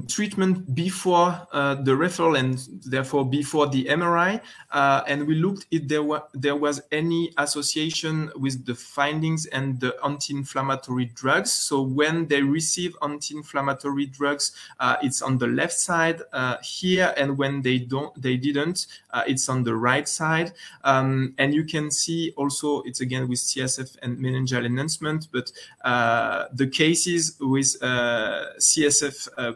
treatment 0.06 0.75
before 0.75 1.46
uh, 1.52 1.75
the 1.75 1.90
referral 1.90 2.38
and 2.38 2.58
therefore 2.85 3.28
before 3.28 3.66
the 3.66 3.85
MRI. 3.87 4.40
Uh, 4.70 5.02
and 5.08 5.26
we 5.26 5.35
looked 5.35 5.66
if 5.70 5.88
there, 5.88 6.04
there 6.35 6.54
was 6.54 6.80
any 6.92 7.32
association 7.38 8.30
with 8.37 8.64
the 8.64 8.75
findings 8.75 9.46
and 9.46 9.80
the 9.80 9.96
anti-inflammatory 10.04 11.06
drugs. 11.06 11.52
So 11.52 11.82
when 11.82 12.28
they 12.28 12.42
receive 12.42 12.94
anti-inflammatory 13.02 14.06
drugs, 14.06 14.52
uh, 14.78 14.96
it's 15.02 15.20
on 15.20 15.38
the 15.38 15.49
left 15.49 15.75
side 15.75 16.23
uh, 16.32 16.58
here. 16.62 17.12
And 17.16 17.37
when 17.37 17.61
they 17.62 17.78
don't, 17.78 18.14
they 18.20 18.37
didn't, 18.37 18.87
uh, 19.11 19.25
it's 19.26 19.49
on 19.49 19.64
the 19.64 19.75
right 19.75 20.08
side. 20.08 20.52
Um, 20.85 21.35
and 21.38 21.52
you 21.52 21.64
can 21.64 21.90
see 21.90 22.32
also 22.37 22.82
it's 22.82 23.00
again 23.00 23.28
with 23.28 23.40
CSF 23.40 23.96
and 24.02 24.16
meningeal 24.18 24.64
enhancement, 24.64 25.28
but 25.32 25.50
uh, 25.85 26.44
the 26.52 26.68
cases 26.68 27.37
with 27.40 27.78
CSF 27.80 29.56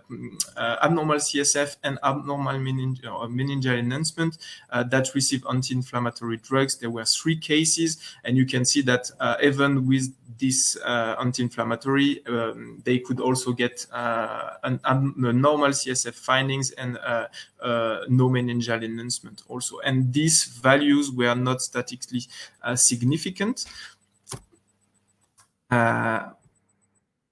abnormal 0.57 1.17
CSF 1.17 1.77
and 1.83 1.99
abnormal 2.03 2.55
meningeal, 2.55 3.29
meningeal 3.29 3.79
enhancement 3.79 4.39
uh, 4.71 4.83
that 4.85 5.15
received 5.15 5.45
anti-inflammatory 5.49 6.39
drugs. 6.39 6.77
There 6.77 6.91
were 6.91 7.05
three 7.05 7.37
cases, 7.37 7.99
and 8.25 8.37
you 8.37 8.47
can 8.47 8.65
see 8.65 8.83
that 8.83 9.11
uh, 9.21 9.37
even 9.43 9.87
with 9.87 10.15
this 10.39 10.77
anti-inflammatory, 10.77 12.27
um, 12.27 12.81
they 12.85 12.99
could 12.99 13.21
also 13.21 13.53
get 13.53 13.87
an 13.93 14.81
normal 14.83 15.71
CSF 15.71 16.15
findings 16.15 16.71
and 16.73 16.95
no 17.63 18.29
meningeal 18.29 18.85
enhancement 18.85 19.43
also. 19.49 19.79
And 19.81 20.13
these 20.13 20.45
values 20.45 21.11
were 21.11 21.35
not 21.35 21.63
statistically 21.63 22.23
significant. 22.75 23.67
Uh, 25.71 26.31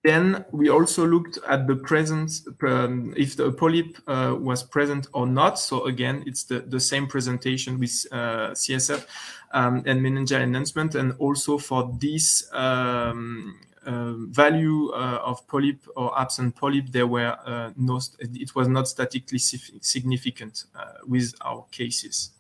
then 0.05 0.45
we 0.52 0.69
also 0.69 1.07
looked 1.07 1.38
at 1.49 1.67
the 1.67 1.75
presence, 1.75 2.47
um, 2.62 3.12
if 3.17 3.37
the 3.37 3.50
polyp 3.50 3.99
uh, 4.07 4.37
was 4.38 4.62
present 4.62 5.09
or 5.12 5.26
not. 5.26 5.59
So 5.59 5.87
again, 5.87 6.23
it's 6.25 6.45
the, 6.45 6.61
the 6.61 6.78
same 6.78 7.09
presentation 7.09 7.81
with 7.81 8.07
uh, 8.12 8.50
CSF 8.52 9.05
um, 9.52 9.83
and 9.87 10.00
meningeal 10.00 10.40
enhancement. 10.40 10.95
And 10.95 11.14
also 11.19 11.59
for 11.59 11.97
this 11.99 12.49
um, 12.52 13.59
uh, 13.85 14.12
value 14.28 14.90
uh, 14.93 15.21
of 15.25 15.47
polyp 15.49 15.85
or 15.97 16.17
absent 16.19 16.55
polyp, 16.55 16.93
there 16.93 17.09
were 17.09 17.37
uh, 17.45 17.73
no, 17.76 18.00
it 18.21 18.55
was 18.55 18.69
not 18.69 18.87
statistically 18.87 19.38
significant 19.38 20.64
uh, 20.76 20.93
with 21.09 21.35
our 21.40 21.67
cases. 21.73 22.31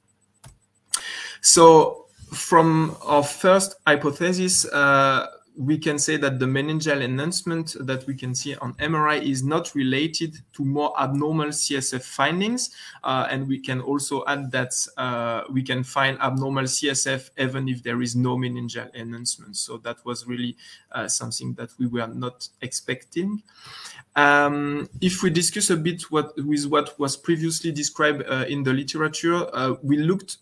So 1.40 2.06
from 2.32 2.96
our 3.04 3.24
first 3.24 3.74
hypothesis, 3.84 4.64
we 5.58 5.76
can 5.76 5.98
say 5.98 6.16
that 6.16 6.38
the 6.38 6.46
meningeal 6.46 7.02
enhancement 7.02 7.74
that 7.80 8.06
we 8.06 8.14
can 8.14 8.32
see 8.32 8.54
on 8.56 8.74
MRI 8.74 9.20
is 9.20 9.42
not 9.42 9.74
related 9.74 10.36
to 10.52 10.64
more 10.64 10.94
abnormal 11.00 11.48
CSF 11.48 12.04
findings. 12.04 12.70
Uh, 13.02 13.26
and 13.28 13.48
we 13.48 13.58
can 13.58 13.80
also 13.80 14.24
add 14.28 14.52
that 14.52 14.72
uh, 14.96 15.42
we 15.52 15.64
can 15.64 15.82
find 15.82 16.16
abnormal 16.20 16.62
CSF 16.62 17.30
even 17.38 17.68
if 17.68 17.82
there 17.82 18.00
is 18.02 18.14
no 18.14 18.36
meningeal 18.36 18.94
enhancement. 18.94 19.56
So 19.56 19.78
that 19.78 19.96
was 20.04 20.28
really 20.28 20.56
uh, 20.92 21.08
something 21.08 21.54
that 21.54 21.70
we 21.76 21.88
were 21.88 22.06
not 22.06 22.48
expecting. 22.62 23.42
Um, 24.14 24.88
if 25.00 25.24
we 25.24 25.30
discuss 25.30 25.70
a 25.70 25.76
bit 25.76 26.02
what, 26.12 26.36
with 26.36 26.66
what 26.66 26.96
was 27.00 27.16
previously 27.16 27.72
described 27.72 28.22
uh, 28.28 28.44
in 28.48 28.62
the 28.62 28.72
literature, 28.72 29.44
uh, 29.52 29.74
we 29.82 29.96
looked 29.96 30.36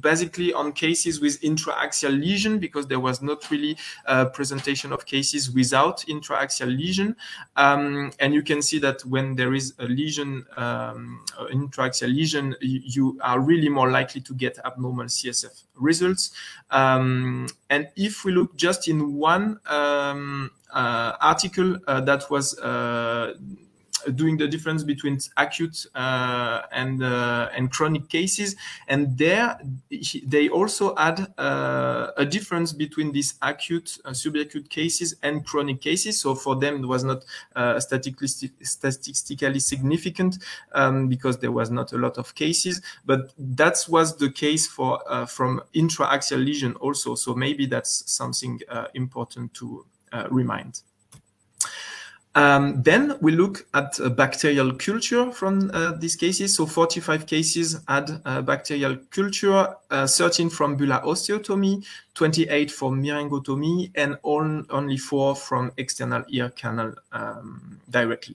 basically 0.00 0.52
on 0.52 0.72
cases 0.72 1.20
with 1.20 1.40
intraaxial 1.42 2.18
lesion 2.18 2.58
because 2.58 2.86
there 2.86 3.00
was 3.00 3.22
not 3.22 3.50
really 3.50 3.76
a 4.06 4.26
presentation 4.26 4.92
of 4.92 5.06
cases 5.06 5.50
without 5.50 5.98
intraaxial 6.08 6.76
lesion. 6.76 7.16
Um, 7.56 8.12
and 8.18 8.34
you 8.34 8.42
can 8.42 8.62
see 8.62 8.78
that 8.80 9.04
when 9.04 9.34
there 9.34 9.54
is 9.54 9.74
a 9.78 9.84
lesion, 9.84 10.44
um, 10.56 11.24
intraaxial 11.52 12.14
lesion, 12.14 12.54
you, 12.60 12.80
you, 12.84 13.18
are 13.22 13.40
really 13.40 13.68
more 13.68 13.90
likely 13.90 14.20
to 14.20 14.34
get 14.34 14.58
abnormal 14.64 15.06
CSF 15.06 15.64
results. 15.74 16.30
Um, 16.70 17.48
and 17.70 17.88
if 17.96 18.24
we 18.24 18.32
look 18.32 18.56
just 18.56 18.86
in 18.86 19.14
one 19.14 19.58
um, 19.66 20.50
uh, 20.72 21.16
article 21.20 21.78
uh, 21.86 22.00
that 22.02 22.30
was 22.30 22.58
uh, 22.58 23.34
doing 24.10 24.36
the 24.36 24.48
difference 24.48 24.82
between 24.84 25.18
acute 25.36 25.86
uh, 25.94 26.62
and 26.72 27.02
uh, 27.02 27.48
and 27.54 27.70
chronic 27.70 28.08
cases. 28.08 28.56
And 28.88 29.16
there 29.16 29.58
they 30.24 30.48
also 30.48 30.94
add 30.96 31.32
uh, 31.38 32.12
a 32.16 32.24
difference 32.24 32.72
between 32.72 33.12
these 33.12 33.34
acute 33.42 33.98
uh, 34.04 34.10
subacute 34.10 34.68
cases 34.68 35.16
and 35.22 35.44
chronic 35.44 35.80
cases. 35.80 36.20
So 36.20 36.34
for 36.34 36.56
them 36.56 36.82
it 36.82 36.86
was 36.86 37.04
not 37.04 37.24
uh, 37.56 37.80
statistically 37.80 38.28
statistically 38.62 39.60
significant 39.60 40.38
um, 40.72 41.08
because 41.08 41.38
there 41.38 41.52
was 41.52 41.70
not 41.70 41.92
a 41.92 41.98
lot 41.98 42.18
of 42.18 42.34
cases. 42.34 42.80
But 43.06 43.32
that 43.38 43.84
was 43.88 44.16
the 44.16 44.30
case 44.30 44.66
for 44.66 45.00
uh, 45.08 45.26
from 45.26 45.62
intraaxial 45.74 46.44
lesion 46.44 46.74
also. 46.74 47.14
So 47.14 47.34
maybe 47.34 47.66
that's 47.66 48.10
something 48.10 48.60
important 48.94 49.54
to 49.54 49.84
remind 50.30 50.82
um, 52.38 52.82
then 52.84 53.16
we 53.20 53.32
look 53.32 53.66
at 53.74 53.98
bacterial 54.14 54.72
culture 54.74 55.32
from 55.32 55.72
uh, 55.74 55.92
these 55.98 56.14
cases. 56.14 56.54
So 56.54 56.66
45 56.66 57.26
cases 57.26 57.80
had 57.88 58.22
uh, 58.24 58.42
bacterial 58.42 58.96
culture, 59.10 59.74
uh, 59.90 60.06
13 60.06 60.48
from 60.48 60.76
bulla 60.76 61.02
osteotomy, 61.04 61.84
28 62.18 62.72
from 62.72 63.00
myringotomy, 63.00 63.92
and 63.94 64.18
all, 64.24 64.64
only 64.70 64.96
four 64.96 65.36
from 65.36 65.70
external 65.76 66.24
ear 66.28 66.50
canal 66.50 66.92
um, 67.12 67.80
directly. 67.88 68.34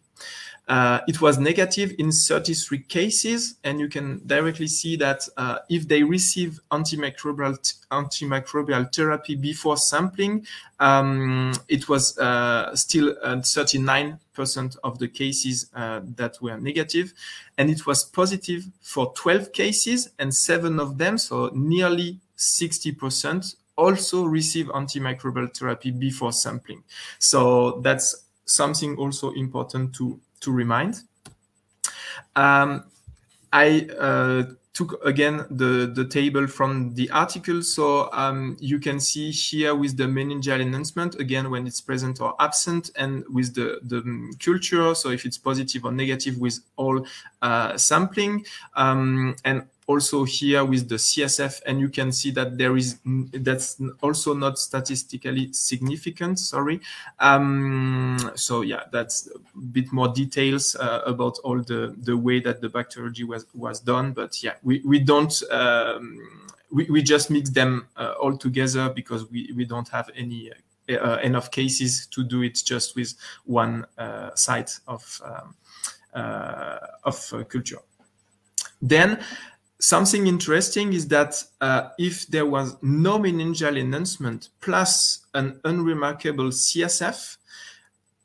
Uh, 0.70 1.02
it 1.10 1.20
was 1.20 1.38
negative 1.38 1.94
in 2.00 2.10
33 2.10 2.80
cases, 2.84 3.56
and 3.66 3.82
you 3.82 3.90
can 3.90 4.22
directly 4.25 4.68
see 4.68 4.96
that 4.96 5.28
uh, 5.36 5.58
if 5.70 5.86
they 5.90 6.02
receive 6.02 6.62
antimicrobial 6.72 7.58
antimicrobial 7.92 8.90
therapy 8.96 9.36
before 9.36 9.75
sampling, 9.75 10.48
um, 10.80 11.52
it 11.68 11.90
was 11.90 12.18
uh, 12.20 12.74
still 12.78 13.13
39% 13.25 14.78
of 14.86 14.98
the 14.98 15.10
cases 15.10 15.70
uh, 15.75 16.00
that 16.16 16.42
were 16.42 16.58
negative, 16.58 17.13
and 17.58 17.70
it 17.70 17.86
was 17.86 18.06
positive 18.06 18.63
for 18.80 19.12
12 19.13 19.52
cases, 19.52 20.12
and 20.20 20.34
seven 20.34 20.80
of 20.80 20.98
them, 20.98 21.18
so 21.18 21.52
nearly 21.54 22.22
60%, 22.38 23.56
also 23.75 24.25
receive 24.25 24.68
antimicrobial 24.68 25.56
therapy 25.56 25.92
before 25.92 26.32
sampling. 26.32 26.84
So 27.20 27.82
that's 27.82 28.25
something 28.46 28.96
also 28.98 29.32
important 29.32 29.94
to 29.96 30.20
to 30.42 30.51
remind. 30.51 31.03
Um, 32.36 32.86
I 33.51 33.88
uh, 34.00 34.44
took 34.74 35.00
again 35.06 35.46
the, 35.51 35.92
the 35.94 36.06
table 36.06 36.48
from 36.48 36.94
the 36.96 37.10
article. 37.12 37.62
So 37.62 38.10
um, 38.12 38.58
you 38.60 38.80
can 38.80 39.00
see 39.00 39.32
here 39.32 39.75
with 39.75 39.96
the 39.96 40.06
meningeal 40.06 40.60
enhancement, 40.60 41.15
again, 41.20 41.50
when 41.51 41.68
it's 41.68 41.80
present 41.80 42.20
or 42.20 42.36
absent, 42.39 42.89
and 42.96 43.24
with 43.30 43.53
the, 43.53 43.80
the 43.84 44.01
culture, 44.44 44.96
so 44.96 45.10
if 45.10 45.25
it's 45.25 45.38
positive 45.38 45.86
or 45.86 45.92
negative 45.92 46.38
with 46.39 46.60
all 46.75 47.06
uh, 47.42 47.77
sampling. 47.77 48.46
Um, 48.75 49.36
and 49.46 49.63
also 49.88 50.24
here 50.24 50.63
with 50.63 50.90
the 50.90 50.96
CSF, 50.96 51.62
and 51.66 51.80
you 51.80 51.90
can 51.90 52.12
see 52.12 52.32
that 52.32 52.58
there 52.58 52.78
is 52.78 53.00
that's 53.34 53.82
also 54.02 54.34
not 54.34 54.58
statistically 54.58 55.52
significant. 55.54 56.40
Sorry. 56.40 56.80
Um, 57.20 58.32
so 58.36 58.62
yeah, 58.62 58.84
that's 58.92 59.28
a 59.28 59.60
bit 59.60 59.92
more 59.92 60.08
details 60.08 60.75
uh, 60.75 61.02
about 61.06 61.40
all 61.44 61.62
the 61.62 61.96
the 61.98 62.16
way 62.16 62.40
that 62.40 62.62
the 62.62 62.70
bacteriology 62.70 63.24
was 63.24 63.46
was 63.54 63.80
done. 63.80 64.13
But 64.13 64.44
yeah, 64.44 64.56
we 64.63 64.82
we 64.86 65.00
don't. 65.00 65.34
Um, 65.52 66.50
we, 66.72 66.86
we 66.90 67.04
just 67.04 67.30
mix 67.30 67.52
them 67.52 67.88
uh, 67.98 68.16
all 68.20 68.36
together 68.36 68.90
because 68.90 69.30
we, 69.30 69.54
we 69.56 69.63
don't 69.63 69.88
have 69.90 70.10
any 70.16 70.52
uh, 70.90 71.18
enough 71.24 71.52
cases 71.52 72.08
to 72.08 72.24
do 72.24 72.42
it 72.42 72.62
just 72.66 72.96
with 72.96 73.13
one 73.46 73.86
uh, 73.98 74.32
site 74.36 74.80
of 74.88 75.22
um, 75.24 75.56
uh, 76.13 76.80
of 77.04 77.34
uh, 77.34 77.44
culture. 77.44 77.80
Then 78.82 79.19
something 79.84 80.28
interesting 80.28 80.93
is 80.93 81.10
that 81.10 81.43
uh, 81.60 81.89
if 82.00 82.26
there 82.28 82.46
was 82.46 82.78
no 82.82 83.19
meningeal 83.19 83.78
enhancement 83.78 84.50
plus 84.62 85.26
an 85.34 85.60
unremarkable 85.65 86.46
CSF, 86.46 87.36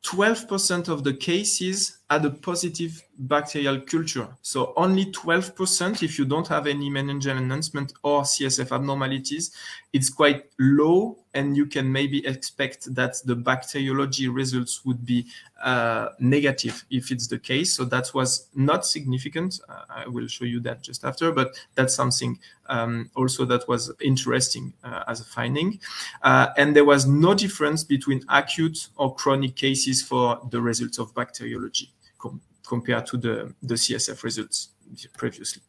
12% 0.04 0.88
of 0.88 1.02
the 1.02 1.14
cases 1.14 1.97
had 2.10 2.24
a 2.24 2.30
positive 2.30 3.02
bacterial 3.18 3.80
culture. 3.80 4.28
So 4.40 4.72
only 4.76 5.06
12%, 5.06 6.02
if 6.02 6.18
you 6.18 6.24
don't 6.24 6.48
have 6.48 6.66
any 6.66 6.88
meningeal 6.88 7.36
enhancement 7.36 7.92
or 8.02 8.22
CSF 8.22 8.72
abnormalities, 8.72 9.50
it's 9.92 10.08
quite 10.08 10.44
low, 10.58 11.18
and 11.34 11.54
you 11.54 11.66
can 11.66 11.90
maybe 11.90 12.26
expect 12.26 12.94
that 12.94 13.16
the 13.26 13.36
bacteriology 13.36 14.28
results 14.28 14.86
would 14.86 15.04
be 15.04 15.26
uh, 15.62 16.08
negative 16.18 16.82
if 16.90 17.10
it's 17.10 17.26
the 17.26 17.38
case. 17.38 17.74
So 17.74 17.84
that 17.86 18.14
was 18.14 18.48
not 18.54 18.86
significant. 18.86 19.60
Uh, 19.68 19.82
I 19.90 20.08
will 20.08 20.28
show 20.28 20.46
you 20.46 20.60
that 20.60 20.82
just 20.82 21.04
after, 21.04 21.30
but 21.30 21.58
that's 21.74 21.94
something 21.94 22.38
um, 22.66 23.10
also 23.16 23.44
that 23.46 23.68
was 23.68 23.92
interesting 24.00 24.72
uh, 24.82 25.04
as 25.08 25.20
a 25.20 25.24
finding. 25.24 25.78
Uh, 26.22 26.48
and 26.56 26.74
there 26.74 26.86
was 26.86 27.06
no 27.06 27.34
difference 27.34 27.84
between 27.84 28.24
acute 28.30 28.88
or 28.96 29.14
chronic 29.14 29.56
cases 29.56 30.02
for 30.02 30.40
the 30.50 30.60
results 30.60 30.98
of 30.98 31.14
bacteriology 31.14 31.92
com 32.18 32.40
compared 32.66 33.06
to 33.06 33.16
the, 33.16 33.54
the 33.62 33.74
CSF 33.74 34.22
results 34.22 34.68
previously. 35.16 35.62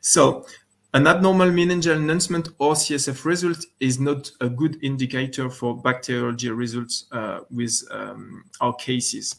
So 0.00 0.46
an 0.94 1.06
abnormal 1.06 1.48
meningeal 1.48 1.96
enhancement 1.96 2.48
or 2.58 2.74
CSF 2.74 3.24
result 3.24 3.64
is 3.80 3.98
not 3.98 4.30
a 4.40 4.48
good 4.48 4.82
indicator 4.82 5.50
for 5.50 5.76
bacteriology 5.76 6.50
results 6.50 7.06
uh, 7.12 7.40
with 7.50 7.82
um, 7.90 8.44
our 8.60 8.74
cases. 8.74 9.36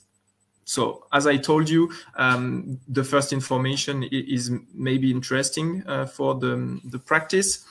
So 0.64 1.06
as 1.12 1.28
I 1.28 1.38
told 1.38 1.70
you, 1.70 1.92
um, 2.16 2.80
the 2.88 3.04
first 3.04 3.34
information 3.34 4.04
is 4.04 4.52
maybe 4.74 5.12
interesting 5.12 5.84
uh, 5.88 6.06
for 6.06 6.36
the, 6.36 6.80
the 6.86 7.00
practice. 7.00 7.66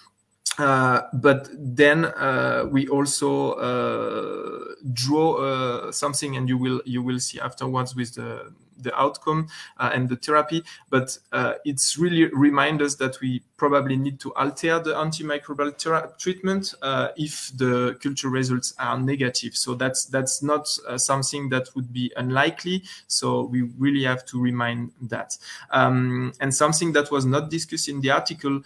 Uh, 0.60 1.02
but 1.14 1.48
then 1.58 2.04
uh, 2.04 2.66
we 2.70 2.86
also 2.88 3.52
uh, 3.52 4.74
draw 4.92 5.36
uh, 5.36 5.92
something, 5.92 6.36
and 6.36 6.48
you 6.48 6.58
will 6.58 6.82
you 6.84 7.02
will 7.02 7.18
see 7.18 7.40
afterwards 7.40 7.96
with 7.96 8.14
the 8.14 8.52
the 8.82 8.98
outcome 8.98 9.48
uh, 9.78 9.90
and 9.92 10.08
the 10.08 10.16
therapy. 10.16 10.62
But 10.88 11.16
uh, 11.32 11.54
it's 11.64 11.98
really 11.98 12.26
remind 12.26 12.82
us 12.82 12.96
that 12.96 13.20
we 13.20 13.42
probably 13.56 13.96
need 13.96 14.18
to 14.20 14.32
alter 14.34 14.78
the 14.78 14.94
antimicrobial 14.94 16.18
treatment 16.18 16.74
uh, 16.82 17.08
if 17.16 17.52
the 17.56 17.98
culture 18.02 18.30
results 18.30 18.74
are 18.78 18.98
negative. 18.98 19.54
So 19.54 19.74
that's 19.74 20.06
that's 20.06 20.42
not 20.42 20.68
something 20.96 21.48
that 21.50 21.68
would 21.74 21.92
be 21.92 22.12
unlikely. 22.16 22.84
So 23.06 23.44
we 23.44 23.62
really 23.78 24.04
have 24.04 24.24
to 24.26 24.40
remind 24.40 24.92
that. 25.02 25.36
Um, 25.70 26.32
and 26.40 26.54
something 26.54 26.92
that 26.92 27.10
was 27.10 27.26
not 27.26 27.50
discussed 27.50 27.88
in 27.88 28.00
the 28.00 28.10
article, 28.10 28.62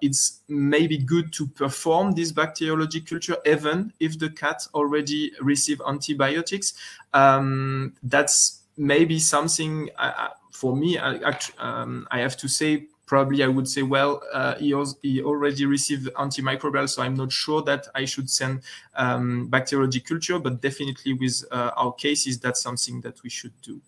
it's 0.00 0.40
maybe 0.48 0.98
good 0.98 1.32
to 1.34 1.46
perform 1.46 2.12
this 2.12 2.32
bacteriology 2.32 3.00
culture 3.00 3.36
even 3.46 3.92
if 4.00 4.18
the 4.18 4.30
cat 4.30 4.66
already 4.74 5.32
received 5.40 5.80
antibiotics. 5.86 6.74
Um, 7.12 7.94
that's 8.02 8.59
maybe 8.80 9.18
something 9.18 9.90
uh, 9.98 10.28
for 10.52 10.74
me, 10.74 10.98
I, 10.98 11.38
um, 11.58 12.08
I 12.10 12.20
have 12.20 12.36
to 12.38 12.48
say 12.48 12.86
probably 13.04 13.44
I 13.44 13.48
would 13.48 13.68
say, 13.68 13.82
well, 13.82 14.22
uh, 14.32 14.54
he, 14.54 14.74
he, 15.02 15.22
already 15.22 15.66
received 15.66 16.08
antimicrobial, 16.14 16.88
so 16.88 17.02
I'm 17.02 17.14
not 17.14 17.30
sure 17.30 17.60
that 17.62 17.88
I 17.94 18.04
should 18.04 18.30
send 18.30 18.62
um, 18.94 19.48
bacteriology 19.48 20.00
culture, 20.00 20.38
but 20.38 20.62
definitely 20.62 21.12
with 21.14 21.44
uh, 21.50 21.72
our 21.76 21.92
cases, 21.92 22.38
that's 22.38 22.62
something 22.62 23.00
that 23.02 23.22
we 23.22 23.28
should 23.28 23.52
do. 23.60 23.80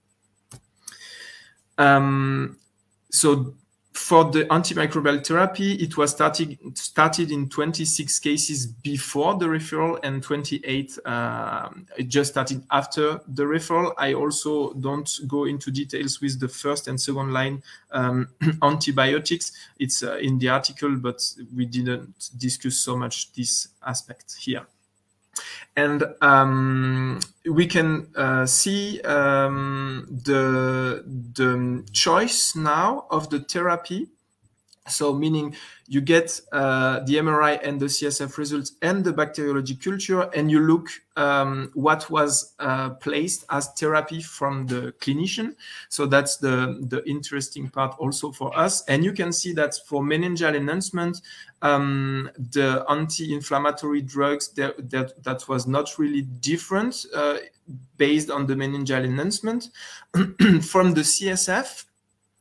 Um, 1.79 2.59
so 3.11 3.55
for 3.93 4.25
the 4.31 4.45
antimicrobial 4.47 5.25
therapy, 5.27 5.75
it 5.75 5.97
was 5.97 6.13
started 6.13 6.59
started 6.77 7.31
in 7.31 7.49
26 7.49 8.19
cases 8.21 8.67
before 8.67 9.37
the 9.37 9.45
referral 9.45 9.99
and 10.03 10.23
28 10.23 10.99
uh, 11.05 11.69
it 11.99 12.09
just 12.09 12.33
started 12.33 12.65
after 12.71 13.21
the 13.29 13.43
referral. 13.43 13.93
I 13.99 14.15
also 14.15 14.73
don't 14.75 15.11
go 15.29 15.45
into 15.45 15.71
details 15.71 16.21
with 16.21 16.41
the 16.41 16.49
first 16.49 16.89
and 16.89 17.01
second 17.01 17.33
line 17.33 17.63
um, 17.91 18.29
antibiotics. 18.63 19.53
It's 19.79 20.03
uh, 20.03 20.17
in 20.17 20.39
the 20.39 20.49
article, 20.49 20.97
but 20.97 21.23
we 21.55 21.67
didn't 21.67 22.31
discuss 22.39 22.77
so 22.77 22.97
much 22.97 23.33
this 23.35 23.69
aspect 23.87 24.37
here. 24.41 24.67
And 25.77 26.05
um, 26.21 27.21
we 27.51 27.66
can 27.66 28.09
uh, 28.16 28.47
see 28.47 29.01
um, 29.03 30.07
the, 30.25 31.05
the 31.07 31.85
choice 31.92 32.55
now 32.55 33.07
of 33.11 33.31
the 33.31 33.40
therapy 33.40 34.09
So 34.88 35.14
meaning 35.14 35.55
you 35.87 36.01
get 36.01 36.40
uh, 36.51 37.01
the 37.01 37.14
MRI 37.14 37.61
and 37.62 37.79
the 37.79 37.87
CSF 37.87 38.37
results 38.37 38.73
and 38.83 39.05
the 39.05 39.12
bacteriology 39.12 39.77
culture, 39.77 40.23
and 40.35 40.51
you 40.51 40.59
look 40.59 40.88
um, 41.16 41.71
what 41.75 42.11
was 42.11 42.55
uh, 42.59 42.90
placed 42.90 43.45
as 43.51 43.68
therapy 43.79 44.21
from 44.21 44.66
the 44.66 44.92
clinician. 45.01 45.55
So 45.88 46.07
that's 46.07 46.38
the, 46.38 46.85
the 46.88 47.09
interesting 47.09 47.68
part 47.68 47.95
also 47.99 48.33
for 48.33 48.57
us. 48.59 48.85
And 48.87 49.05
you 49.05 49.12
can 49.12 49.33
see 49.33 49.53
that 49.53 49.77
for 49.87 50.03
meningeal 50.03 50.57
enhancement, 50.57 51.21
um, 51.61 52.29
the 52.37 52.85
anti-inflammatory 52.88 54.03
drugs 54.03 54.49
that, 54.55 54.90
that, 54.90 55.23
that 55.23 55.49
was 55.49 55.68
not 55.68 55.97
really 55.97 56.23
different 56.23 57.07
uh, 57.14 57.37
based 57.99 58.31
on 58.31 58.47
the 58.47 58.55
meningeal 58.55 59.05
enhancement. 59.05 59.68
from 60.62 60.95
the 60.95 61.03
CSF 61.03 61.85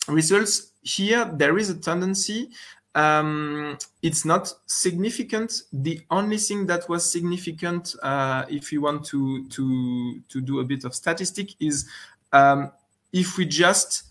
results, 0.08 0.71
here 0.82 1.26
there 1.34 1.58
is 1.58 1.70
a 1.70 1.76
tendency 1.76 2.50
um, 2.94 3.78
it's 4.02 4.26
not 4.26 4.54
significant. 4.66 5.64
The 5.72 6.02
only 6.10 6.38
thing 6.38 6.66
that 6.68 6.90
was 6.90 7.10
significant, 7.10 7.96
uh, 8.04 8.46
if 8.50 8.72
you 8.72 8.82
want 8.82 9.06
to 9.06 9.48
to 9.48 10.22
to 10.28 10.42
do 10.42 10.60
a 10.60 10.64
bit 10.64 10.84
of 10.84 10.94
statistic, 10.94 11.56
is 11.62 11.88
um, 12.34 12.72
if 13.14 13.38
we 13.38 13.46
just 13.46 14.04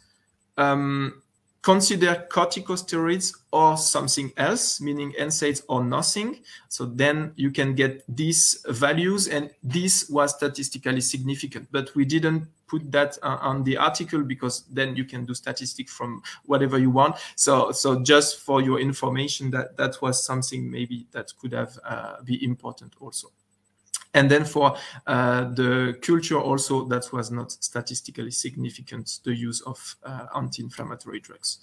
um, 0.57 1.23
consider 1.61 2.27
corticosteroids 2.31 3.37
or 3.53 3.77
something 3.77 4.33
else, 4.39 4.81
meaning 4.81 5.13
NSAIDs 5.19 5.63
or 5.69 5.85
nothing. 5.85 6.41
So 6.69 6.87
then 6.87 7.33
you 7.37 7.51
can 7.51 7.75
get 7.75 8.03
these 8.09 8.65
values, 8.67 9.29
and 9.29 9.51
this 9.63 10.09
was 10.09 10.35
statistically 10.35 11.03
significant. 11.03 11.69
But 11.71 11.95
we 11.95 12.07
didn't 12.07 12.49
put 12.71 12.91
that 12.93 13.19
uh, 13.23 13.39
on 13.41 13.65
the 13.65 13.77
article 13.77 14.23
because 14.23 14.63
then 14.71 14.95
you 14.95 15.05
can 15.05 15.25
do 15.25 15.35
statistic 15.35 15.89
from 15.89 16.23
whatever 16.45 16.79
you 16.79 16.91
want. 16.91 17.17
So, 17.35 17.73
so 17.73 18.01
just 18.03 18.41
for 18.41 18.63
your 18.63 18.79
information, 18.79 19.51
that 19.51 19.77
that 19.77 20.01
was 20.01 20.25
something 20.25 20.71
maybe 20.71 21.07
that 21.11 21.33
could 21.39 21.53
have 21.53 21.79
uh, 21.85 22.23
be 22.23 22.43
important 22.45 22.95
also. 23.01 23.29
And 24.13 24.29
then 24.31 24.45
for 24.45 24.77
uh, 25.07 25.45
the 25.45 25.97
culture 26.03 26.39
also, 26.39 26.85
that 26.87 27.13
was 27.13 27.31
not 27.31 27.53
statistically 27.53 28.33
significant, 28.33 29.21
the 29.25 29.35
use 29.35 29.61
of 29.63 29.97
uh, 30.03 30.27
anti-inflammatory 30.35 31.21
drugs. 31.21 31.59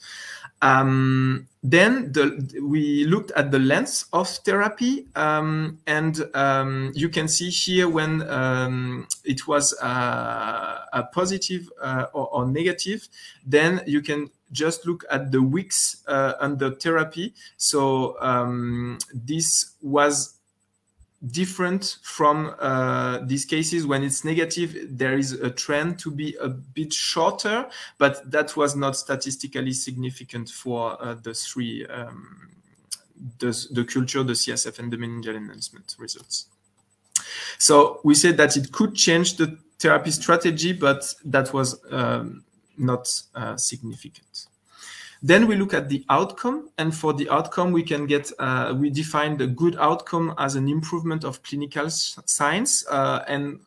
Um, 0.62 1.48
then 1.62 2.14
the, 2.14 2.62
we 2.64 3.04
looked 3.06 3.32
at 3.32 3.52
the 3.52 3.60
length 3.60 4.06
of 4.14 4.30
therapy, 4.30 5.08
um, 5.16 5.80
and 5.88 6.24
um, 6.34 6.94
you 6.96 7.10
can 7.10 7.28
see 7.28 7.50
here 7.50 7.90
when 7.90 8.28
um, 8.30 9.08
it 9.26 9.46
was 9.46 9.74
uh, 9.82 10.86
a 10.94 11.04
positive 11.04 11.70
uh, 11.82 12.06
or, 12.14 12.28
or, 12.34 12.46
negative, 12.46 13.10
then 13.46 13.82
you 13.86 14.02
can 14.02 14.30
just 14.54 14.86
look 14.86 15.04
at 15.12 15.32
the 15.32 15.42
weeks 15.42 16.04
uh, 16.08 16.34
under 16.40 16.72
therapy. 16.72 17.34
So 17.58 18.16
um, 18.22 18.98
this 19.14 19.74
was 19.82 20.37
different 21.26 21.98
from 22.04 22.56
uh, 22.60 23.20
these 23.24 23.46
cases. 23.46 23.86
When 23.86 24.04
it's 24.04 24.24
negative 24.24 24.76
there 24.90 25.18
is 25.18 25.34
a 25.34 25.50
trend 25.50 26.00
to 26.00 26.12
be 26.12 26.36
a 26.40 26.50
bit 26.50 26.94
shorter 26.94 27.68
but 27.98 28.30
that 28.30 28.56
was 28.56 28.76
not 28.76 28.96
statistically 28.96 29.74
significant 29.74 30.50
for 30.50 31.02
uh, 31.02 31.16
the 31.16 31.34
three 31.34 31.86
um, 31.88 32.50
the, 33.40 33.68
the 33.72 33.84
culture 33.84 34.22
the 34.22 34.34
csf 34.34 34.78
and 34.78 34.92
the 34.92 34.98
meningeal 34.98 35.36
enhancement 35.36 35.96
results. 35.98 36.48
So 37.58 38.00
we 38.04 38.14
said 38.14 38.38
that 38.38 38.56
it 38.56 38.72
could 38.72 38.94
change 38.94 39.38
the 39.38 39.58
therapy 39.80 40.12
strategy 40.12 40.74
but 40.74 41.14
that 41.26 41.52
was 41.52 41.80
um, 41.90 42.44
not 42.78 43.10
uh, 43.34 43.58
significant 43.58 44.48
then 45.22 45.48
we 45.48 45.56
look 45.56 45.74
at 45.74 45.90
the 45.90 46.06
outcome, 46.10 46.70
and 46.78 46.96
for 46.96 47.14
the 47.14 47.30
outcome, 47.30 47.72
we 47.72 47.84
can 47.84 48.06
get 48.06 48.32
uh, 48.40 48.76
we 48.78 48.90
define 48.90 49.38
the 49.38 49.48
good 49.48 49.76
outcome 49.80 50.34
as 50.38 50.56
an 50.56 50.68
improvement 50.68 51.24
of 51.24 51.42
clinical 51.44 51.90
signs, 51.90 52.86
uh, 52.90 53.24
and 53.28 53.60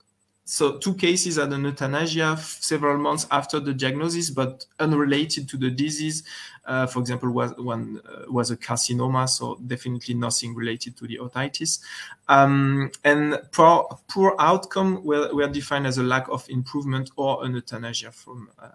so 0.51 0.79
two 0.79 0.95
cases 0.95 1.37
had 1.37 1.53
an 1.53 1.63
euthanasia 1.63 2.37
several 2.37 2.99
months 2.99 3.25
after 3.31 3.61
the 3.61 3.73
diagnosis, 3.73 4.31
but 4.31 4.67
unrelated 4.81 5.49
to 5.49 5.57
the 5.57 5.71
disease. 5.71 6.25
Uh, 6.65 6.89
for 6.89 6.99
example, 6.99 7.31
was, 7.31 7.53
one 7.57 8.01
uh, 8.05 8.25
was 8.29 8.51
a 8.51 8.57
carcinoma, 8.57 9.29
so 9.29 9.61
definitely 9.69 10.13
nothing 10.15 10.53
related 10.57 10.97
to 10.97 11.07
the 11.07 11.19
otitis. 11.19 11.79
Um, 12.29 12.91
and 13.05 13.41
poor, 13.53 13.97
poor 14.09 14.35
outcome 14.41 15.05
were, 15.05 15.33
were 15.33 15.47
defined 15.47 15.87
as 15.87 15.99
a 15.99 16.03
lack 16.03 16.29
of 16.29 16.45
improvement 16.51 17.13
or 17.15 17.45
an 17.45 17.55
euthanasia 17.55 18.11
from 18.11 18.51
um, 18.59 18.71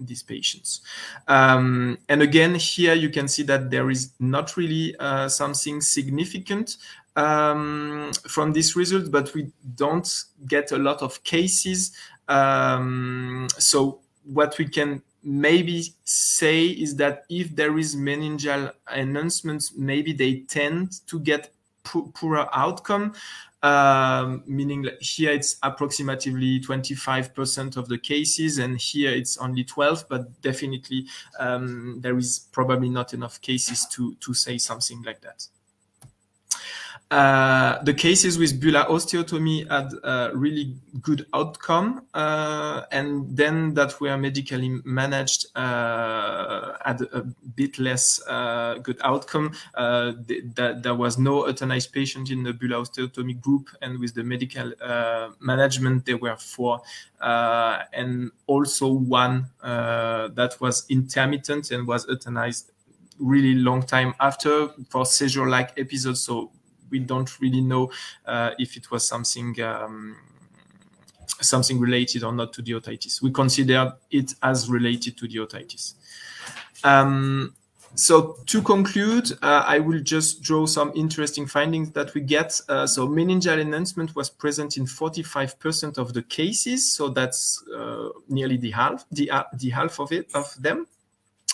these 0.00 0.22
patients. 0.22 0.80
Um, 1.28 1.98
and 2.08 2.22
again, 2.22 2.54
here 2.54 2.94
you 2.94 3.10
can 3.10 3.28
see 3.28 3.42
that 3.44 3.70
there 3.70 3.90
is 3.90 4.12
not 4.20 4.56
really 4.56 4.96
uh, 4.98 5.28
something 5.28 5.80
significant 5.80 6.76
um, 7.16 8.12
from 8.28 8.52
this 8.52 8.76
result, 8.76 9.10
but 9.10 9.32
we 9.34 9.50
don't 9.76 10.24
get 10.46 10.72
a 10.72 10.78
lot 10.78 11.02
of 11.02 11.22
cases. 11.24 11.92
Um, 12.28 13.48
so 13.58 14.00
what 14.24 14.56
we 14.58 14.66
can 14.66 15.02
maybe 15.22 15.94
say 16.04 16.66
is 16.66 16.96
that 16.96 17.24
if 17.28 17.54
there 17.54 17.78
is 17.78 17.94
meningeal 17.94 18.72
enhancements, 18.94 19.74
maybe 19.76 20.12
they 20.12 20.40
tend 20.48 21.06
to 21.06 21.20
get 21.20 21.52
poorer 21.84 22.48
outcome 22.52 23.14
um, 23.62 24.42
meaning 24.46 24.86
here 25.00 25.30
it's 25.32 25.56
approximately 25.62 26.60
25% 26.60 27.76
of 27.76 27.88
the 27.88 27.98
cases, 27.98 28.58
and 28.58 28.78
here 28.78 29.12
it's 29.12 29.38
only 29.38 29.64
12. 29.64 30.06
But 30.08 30.40
definitely, 30.42 31.06
um, 31.38 31.98
there 32.00 32.18
is 32.18 32.48
probably 32.52 32.88
not 32.88 33.14
enough 33.14 33.40
cases 33.40 33.86
to 33.92 34.14
to 34.16 34.34
say 34.34 34.58
something 34.58 35.02
like 35.02 35.20
that. 35.20 35.46
Uh, 37.12 37.82
the 37.82 37.92
cases 37.92 38.38
with 38.38 38.58
bulla 38.58 38.86
osteotomy 38.88 39.70
had 39.70 39.92
a 40.02 40.30
really 40.34 40.74
good 41.02 41.26
outcome, 41.34 42.06
uh, 42.14 42.84
and 42.90 43.36
then 43.36 43.74
that 43.74 44.00
were 44.00 44.16
medically 44.16 44.80
managed 44.86 45.44
uh, 45.54 46.72
had 46.82 47.02
a 47.12 47.20
bit 47.54 47.78
less 47.78 48.18
uh, 48.28 48.78
good 48.82 48.98
outcome. 49.04 49.52
Uh, 49.74 50.12
th- 50.26 50.42
th- 50.56 50.76
there 50.80 50.94
was 50.94 51.18
no 51.18 51.42
euthanized 51.42 51.92
patient 51.92 52.30
in 52.30 52.42
the 52.44 52.52
bulla 52.54 52.76
osteotomy 52.76 53.38
group, 53.38 53.68
and 53.82 53.98
with 53.98 54.14
the 54.14 54.24
medical 54.24 54.72
management, 55.38 56.06
there 56.06 56.16
were 56.16 56.36
four, 56.38 56.80
and 57.20 58.30
also 58.46 58.90
one 58.90 59.50
that 59.60 60.56
was 60.60 60.86
intermittent 60.88 61.70
and 61.72 61.86
was 61.86 62.06
euthanized 62.06 62.70
really 63.18 63.54
long 63.54 63.82
time 63.82 64.14
after 64.18 64.68
for 64.88 65.04
seizure-like 65.04 65.78
episodes. 65.78 66.22
So 66.22 66.50
we 66.92 67.00
don't 67.00 67.40
really 67.40 67.60
know 67.60 67.90
uh, 68.26 68.50
if 68.58 68.76
it 68.76 68.90
was 68.92 69.06
something 69.06 69.60
um, 69.62 70.16
something 71.40 71.80
related 71.80 72.22
or 72.22 72.32
not 72.32 72.52
to 72.52 72.62
the 72.62 72.72
otitis. 72.72 73.20
We 73.20 73.32
consider 73.32 73.94
it 74.10 74.34
as 74.42 74.70
related 74.70 75.16
to 75.18 75.26
the 75.26 75.38
otitis. 75.38 75.94
Um, 76.84 77.54
so 77.94 78.38
to 78.46 78.62
conclude, 78.62 79.32
uh, 79.42 79.64
I 79.66 79.78
will 79.78 80.00
just 80.00 80.42
draw 80.42 80.64
some 80.64 80.92
interesting 80.94 81.46
findings 81.46 81.90
that 81.90 82.14
we 82.14 82.22
get. 82.22 82.58
Uh, 82.68 82.86
so 82.86 83.06
meningeal 83.06 83.60
enhancement 83.60 84.16
was 84.16 84.30
present 84.30 84.78
in 84.78 84.86
45% 84.86 85.98
of 85.98 86.14
the 86.14 86.22
cases. 86.22 86.92
So 86.92 87.08
that's 87.08 87.62
uh, 87.76 88.08
nearly 88.28 88.56
the 88.56 88.70
half, 88.70 89.04
the, 89.12 89.30
uh, 89.30 89.44
the 89.54 89.70
half 89.70 90.00
of 90.00 90.10
it, 90.10 90.30
of 90.34 90.54
them. 90.60 90.86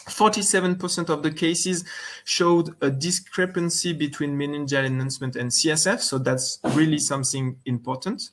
47% 0.09 1.09
of 1.09 1.23
the 1.23 1.31
cases 1.31 1.85
showed 2.25 2.75
a 2.81 2.91
discrepancy 2.91 3.93
between 3.93 4.37
meningeal 4.37 4.85
enhancement 4.85 5.37
and 5.37 5.51
CSF, 5.51 6.01
so 6.01 6.19
that's 6.19 6.59
really 6.75 6.99
something 6.99 7.57
important. 7.67 8.31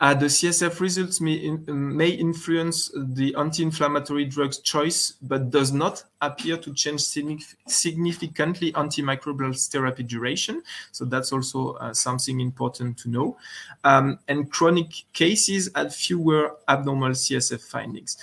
Uh, 0.00 0.14
the 0.14 0.26
CSF 0.26 0.80
results 0.80 1.20
may, 1.20 1.34
in, 1.34 1.64
may 1.68 2.08
influence 2.08 2.90
the 2.94 3.34
anti-inflammatory 3.36 4.24
drugs 4.24 4.58
choice, 4.58 5.14
but 5.22 5.50
does 5.50 5.72
not 5.72 6.04
appear 6.20 6.56
to 6.56 6.72
change 6.74 7.00
significantly 7.00 8.72
antimicrobial 8.72 9.70
therapy 9.70 10.02
duration. 10.02 10.62
So 10.92 11.04
that's 11.04 11.32
also 11.32 11.74
uh, 11.74 11.92
something 11.92 12.40
important 12.40 12.98
to 12.98 13.10
know. 13.10 13.36
Um, 13.84 14.18
and 14.28 14.50
chronic 14.50 15.04
cases 15.12 15.70
had 15.74 15.94
fewer 15.94 16.56
abnormal 16.68 17.10
CSF 17.10 17.60
findings. 17.60 18.16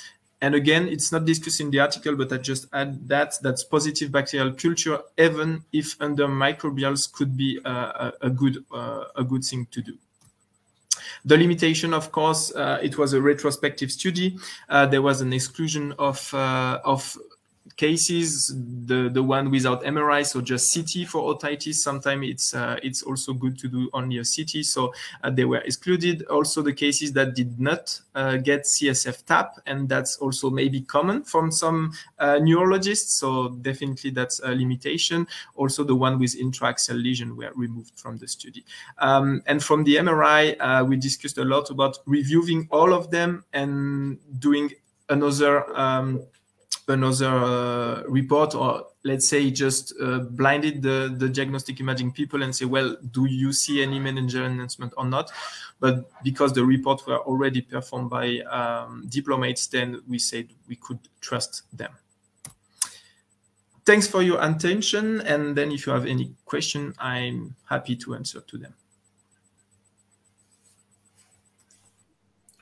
And 0.46 0.54
again, 0.54 0.88
it's 0.88 1.12
not 1.12 1.26
discussed 1.26 1.60
in 1.60 1.72
the 1.72 1.80
article, 1.80 2.16
but 2.16 2.32
I 2.32 2.38
just 2.38 2.68
add 2.72 3.08
that 3.08 3.34
that's 3.42 3.64
positive 3.64 4.12
bacterial 4.12 4.54
culture, 4.54 5.00
even 5.18 5.64
if 5.74 6.00
under 6.00 6.28
microbials 6.28 7.12
could 7.12 7.36
be 7.36 7.60
a, 7.66 8.14
a 8.22 8.30
good 8.30 8.64
uh, 8.72 9.06
a 9.16 9.24
good 9.24 9.44
thing 9.44 9.66
to 9.72 9.82
do. 9.82 9.98
The 11.26 11.36
limitation, 11.36 11.96
of 11.96 12.12
course, 12.12 12.54
uh, 12.54 12.78
it 12.84 12.96
was 12.96 13.14
a 13.14 13.22
retrospective 13.22 13.92
study. 13.92 14.38
Uh, 14.70 14.86
there 14.86 15.02
was 15.02 15.20
an 15.22 15.34
exclusion 15.34 15.96
of 15.98 16.32
uh, 16.32 16.80
of 16.86 17.18
cases, 17.78 18.54
the, 18.86 19.10
the 19.10 19.22
one 19.22 19.52
without 19.52 19.84
MRI, 19.84 20.26
so 20.26 20.42
just 20.42 20.74
CT 20.74 21.08
for 21.08 21.36
otitis. 21.36 21.76
Sometimes 21.76 22.26
it's 22.28 22.54
uh, 22.54 22.78
it's 22.82 23.04
also 23.04 23.34
good 23.34 23.58
to 23.60 23.68
do 23.68 23.90
only 23.94 24.18
a 24.18 24.24
CT. 24.24 24.66
So 24.66 24.94
uh, 25.24 25.30
they 25.30 25.46
were 25.46 25.58
excluded. 25.60 26.26
Also 26.28 26.62
the 26.62 26.74
cases 26.74 27.12
that 27.14 27.36
did 27.36 27.60
not 27.60 28.00
uh, 28.14 28.38
get 28.38 28.64
CSF 28.64 29.26
tap, 29.26 29.60
and 29.66 29.90
that's 29.90 30.18
also 30.18 30.50
maybe 30.50 30.82
common 30.82 31.24
from 31.24 31.52
some 31.52 31.92
uh, 32.20 32.40
neurologists. 32.40 33.14
So 33.14 33.50
definitely 33.50 34.12
that's 34.12 34.40
a 34.40 34.50
limitation. 34.50 35.28
Also 35.56 35.84
the 35.84 35.96
one 35.96 36.18
with 36.20 36.40
intraaxial 36.40 37.02
lesion 37.02 37.36
were 37.36 37.52
removed 37.56 38.00
from 38.00 38.18
the 38.18 38.28
study. 38.28 38.64
Um, 39.00 39.42
and 39.48 39.62
from 39.62 39.84
the 39.84 39.98
MRI, 39.98 40.56
uh, 40.60 40.86
we 40.86 40.96
discussed 40.96 41.38
a 41.38 41.46
lot 41.46 41.70
about 41.70 42.00
reviewing 42.06 42.68
all 42.72 42.94
of 42.94 43.12
them 43.12 43.44
and 43.54 44.18
doing 44.40 44.72
another 45.10 45.78
um, 45.78 46.22
another 46.88 47.28
uh, 47.28 48.04
report 48.08 48.54
or 48.54 48.86
let's 49.04 49.28
say 49.28 49.50
just 49.50 49.94
uh, 50.02 50.20
blinded 50.20 50.82
the, 50.82 51.16
the 51.18 51.28
diagnostic 51.28 51.80
imaging 51.80 52.12
people 52.12 52.44
and 52.44 52.56
say 52.56 52.66
well 52.66 52.96
do 53.12 53.26
you 53.26 53.52
see 53.52 53.82
any 53.82 54.00
meningeal 54.00 54.46
enhancement 54.46 54.94
or 54.98 55.06
not? 55.06 55.32
But 55.80 56.10
because 56.24 56.54
the 56.54 56.64
reports 56.64 57.06
were 57.06 57.20
already 57.20 57.62
performed 57.62 58.10
by 58.10 58.40
um, 58.42 59.06
diplomates 59.10 59.68
then 59.68 60.02
we 60.08 60.20
said 60.20 60.48
we 60.68 60.76
could 60.76 61.00
trust 61.22 61.64
them. 61.74 61.92
Thanks 63.86 64.08
for 64.08 64.24
your 64.24 64.42
attention. 64.42 65.22
And 65.22 65.56
then 65.56 65.72
if 65.72 65.86
you 65.86 65.94
have 65.94 66.06
any 66.06 66.34
question 66.46 66.94
i'm 67.00 67.56
happy 67.68 67.96
to 67.96 68.16
answer 68.16 68.42
to 68.42 68.58
them 68.58 68.74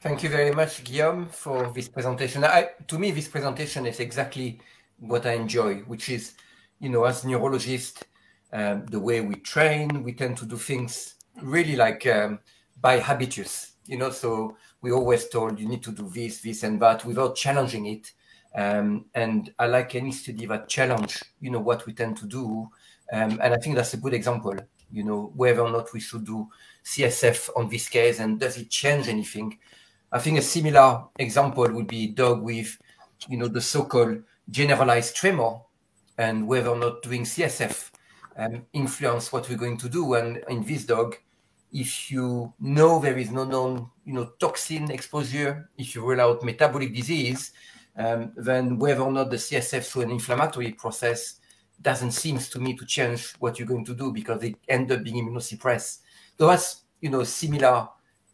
Thank 0.03 0.21
you 0.21 0.27
very 0.27 0.51
much, 0.51 0.83
Guillaume, 0.83 1.29
for 1.29 1.71
this 1.71 1.87
presentation. 1.87 2.43
I, 2.43 2.71
to 2.87 2.99
me, 2.99 3.11
this 3.11 3.29
presentation 3.29 3.85
is 3.85 4.01
exactly 4.01 4.59
what 4.99 5.25
I 5.25 5.35
enjoy, 5.35 5.75
which 5.87 6.09
is, 6.09 6.33
you 6.81 6.89
know, 6.89 7.05
as 7.05 7.23
neurologists, 7.23 8.03
um, 8.51 8.85
the 8.87 8.99
way 8.99 9.21
we 9.21 9.35
train, 9.35 10.03
we 10.03 10.11
tend 10.11 10.35
to 10.39 10.45
do 10.45 10.57
things 10.57 11.15
really 11.41 11.77
like 11.77 12.05
um, 12.05 12.39
by 12.81 12.99
habitus, 12.99 13.75
you 13.85 13.97
know. 13.97 14.09
So 14.09 14.57
we 14.81 14.91
always 14.91 15.29
told 15.29 15.57
you 15.57 15.69
need 15.69 15.83
to 15.83 15.93
do 15.93 16.09
this, 16.09 16.41
this, 16.41 16.63
and 16.63 16.81
that 16.81 17.05
without 17.05 17.37
challenging 17.37 17.85
it. 17.85 18.11
Um, 18.53 19.05
and 19.15 19.53
I 19.57 19.67
like 19.67 19.95
any 19.95 20.11
study 20.11 20.45
that 20.47 20.67
challenge, 20.67 21.23
you 21.39 21.49
know, 21.49 21.61
what 21.61 21.85
we 21.85 21.93
tend 21.93 22.17
to 22.17 22.25
do. 22.25 22.67
Um, 23.13 23.39
and 23.41 23.53
I 23.53 23.57
think 23.57 23.77
that's 23.77 23.93
a 23.93 24.03
good 24.03 24.13
example, 24.13 24.55
you 24.91 25.05
know, 25.05 25.31
whether 25.33 25.61
or 25.61 25.71
not 25.71 25.93
we 25.93 26.01
should 26.01 26.25
do 26.25 26.49
CSF 26.83 27.51
on 27.55 27.69
this 27.69 27.87
case 27.87 28.19
and 28.19 28.37
does 28.37 28.57
it 28.57 28.69
change 28.69 29.07
anything? 29.07 29.57
I 30.13 30.19
think 30.19 30.37
a 30.37 30.43
similar 30.43 31.05
example 31.17 31.67
would 31.71 31.87
be 31.87 32.07
dog 32.07 32.43
with, 32.43 32.77
you 33.27 33.37
know, 33.37 33.47
the 33.47 33.59
so-called 33.59 34.21
generalized 34.47 35.15
tremor 35.15 35.61
and 36.19 36.47
whether 36.47 36.69
or 36.69 36.77
not 36.77 37.01
doing 37.01 37.23
CSF 37.23 37.89
um, 38.37 38.63
influence 38.73 39.33
what 39.33 39.49
we're 39.49 39.57
going 39.57 39.77
to 39.77 39.89
do. 39.89 40.13
And 40.13 40.43
in 40.49 40.63
this 40.63 40.85
dog, 40.85 41.15
if 41.71 42.11
you 42.11 42.53
know 42.59 42.99
there 42.99 43.17
is 43.17 43.31
no 43.31 43.43
known, 43.43 43.89
you 44.05 44.13
know, 44.13 44.33
toxin 44.39 44.91
exposure, 44.91 45.71
if 45.79 45.95
you 45.95 46.01
rule 46.07 46.21
out 46.21 46.43
metabolic 46.43 46.93
disease, 46.93 47.51
um, 47.97 48.33
then 48.35 48.77
whether 48.77 49.01
or 49.01 49.11
not 49.11 49.31
the 49.31 49.37
CSF 49.37 49.91
through 49.91 50.03
an 50.03 50.11
inflammatory 50.11 50.73
process 50.73 51.39
doesn't 51.81 52.11
seem 52.11 52.37
to 52.37 52.59
me 52.59 52.75
to 52.75 52.85
change 52.85 53.33
what 53.39 53.57
you're 53.57 53.67
going 53.67 53.85
to 53.85 53.95
do 53.95 54.11
because 54.11 54.43
it 54.43 54.55
end 54.69 54.91
up 54.91 55.03
being 55.03 55.25
immunosuppressed. 55.25 55.99
So 56.37 56.47
that's, 56.47 56.83
you 57.01 57.09
know, 57.09 57.23
similar 57.23 57.89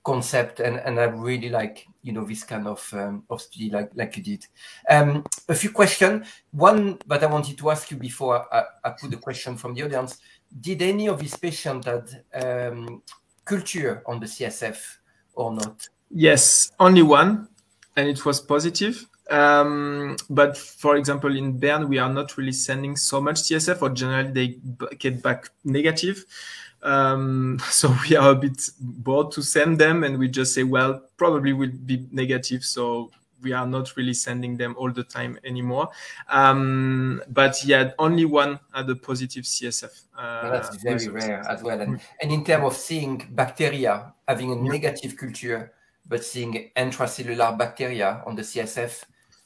concept 0.09 0.59
and, 0.59 0.77
and 0.77 0.99
I 0.99 1.03
really 1.03 1.49
like 1.49 1.85
you 2.01 2.13
know 2.13 2.25
this 2.25 2.43
kind 2.43 2.67
of 2.67 2.81
um, 2.93 3.23
of 3.29 3.41
study 3.41 3.69
like 3.69 3.91
like 3.93 4.17
you 4.17 4.23
did. 4.23 4.47
Um, 4.89 5.23
a 5.47 5.53
few 5.53 5.71
questions. 5.71 6.27
One 6.51 6.97
that 7.05 7.23
I 7.23 7.27
wanted 7.27 7.57
to 7.59 7.69
ask 7.69 7.91
you 7.91 7.97
before 7.97 8.35
I, 8.51 8.63
I 8.83 8.89
put 8.99 9.11
the 9.11 9.17
question 9.17 9.55
from 9.55 9.75
the 9.75 9.83
audience: 9.83 10.17
Did 10.59 10.81
any 10.81 11.07
of 11.09 11.19
these 11.19 11.37
patients 11.37 11.85
had 11.85 12.07
um, 12.33 13.03
culture 13.45 14.01
on 14.07 14.19
the 14.19 14.25
CSF 14.25 14.79
or 15.35 15.53
not? 15.53 15.87
Yes, 16.09 16.71
only 16.79 17.03
one, 17.03 17.47
and 17.95 18.07
it 18.07 18.25
was 18.25 18.41
positive. 18.41 19.05
Um, 19.29 20.15
but 20.27 20.57
for 20.57 20.95
example, 20.95 21.37
in 21.37 21.59
Bern, 21.59 21.87
we 21.87 21.99
are 21.99 22.11
not 22.11 22.35
really 22.35 22.51
sending 22.51 22.95
so 22.95 23.21
much 23.21 23.43
CSF, 23.43 23.79
or 23.83 23.89
generally 23.89 24.31
they 24.31 24.95
get 24.95 25.21
back 25.21 25.49
negative. 25.63 26.25
Um, 26.81 27.59
so 27.69 27.93
we 28.09 28.15
are 28.15 28.31
a 28.31 28.35
bit 28.35 28.69
bored 28.79 29.31
to 29.33 29.41
send 29.41 29.79
them, 29.79 30.03
and 30.03 30.17
we 30.17 30.27
just 30.27 30.53
say, 30.53 30.63
well, 30.63 31.01
probably 31.17 31.53
will 31.53 31.71
be 31.85 32.07
negative. 32.11 32.63
So 32.63 33.11
we 33.41 33.53
are 33.53 33.65
not 33.65 33.95
really 33.95 34.13
sending 34.13 34.57
them 34.57 34.75
all 34.77 34.91
the 34.91 35.03
time 35.03 35.39
anymore. 35.43 35.89
Um, 36.29 37.21
but 37.29 37.63
yeah, 37.63 37.91
only 37.99 38.25
one 38.25 38.59
had 38.73 38.89
a 38.89 38.95
positive 38.95 39.45
CSF. 39.45 40.03
Uh, 40.17 40.39
well, 40.43 40.51
that's 40.51 40.75
very 40.83 41.07
rare 41.07 41.47
as 41.49 41.63
well. 41.63 41.79
And, 41.79 42.01
and 42.21 42.31
in 42.31 42.43
terms 42.43 42.65
of 42.65 42.75
seeing 42.75 43.27
bacteria 43.31 44.13
having 44.27 44.51
a 44.51 44.55
negative 44.55 45.15
culture, 45.15 45.73
but 46.07 46.23
seeing 46.23 46.71
intracellular 46.75 47.57
bacteria 47.57 48.23
on 48.25 48.35
the 48.35 48.41
CSF, 48.41 49.03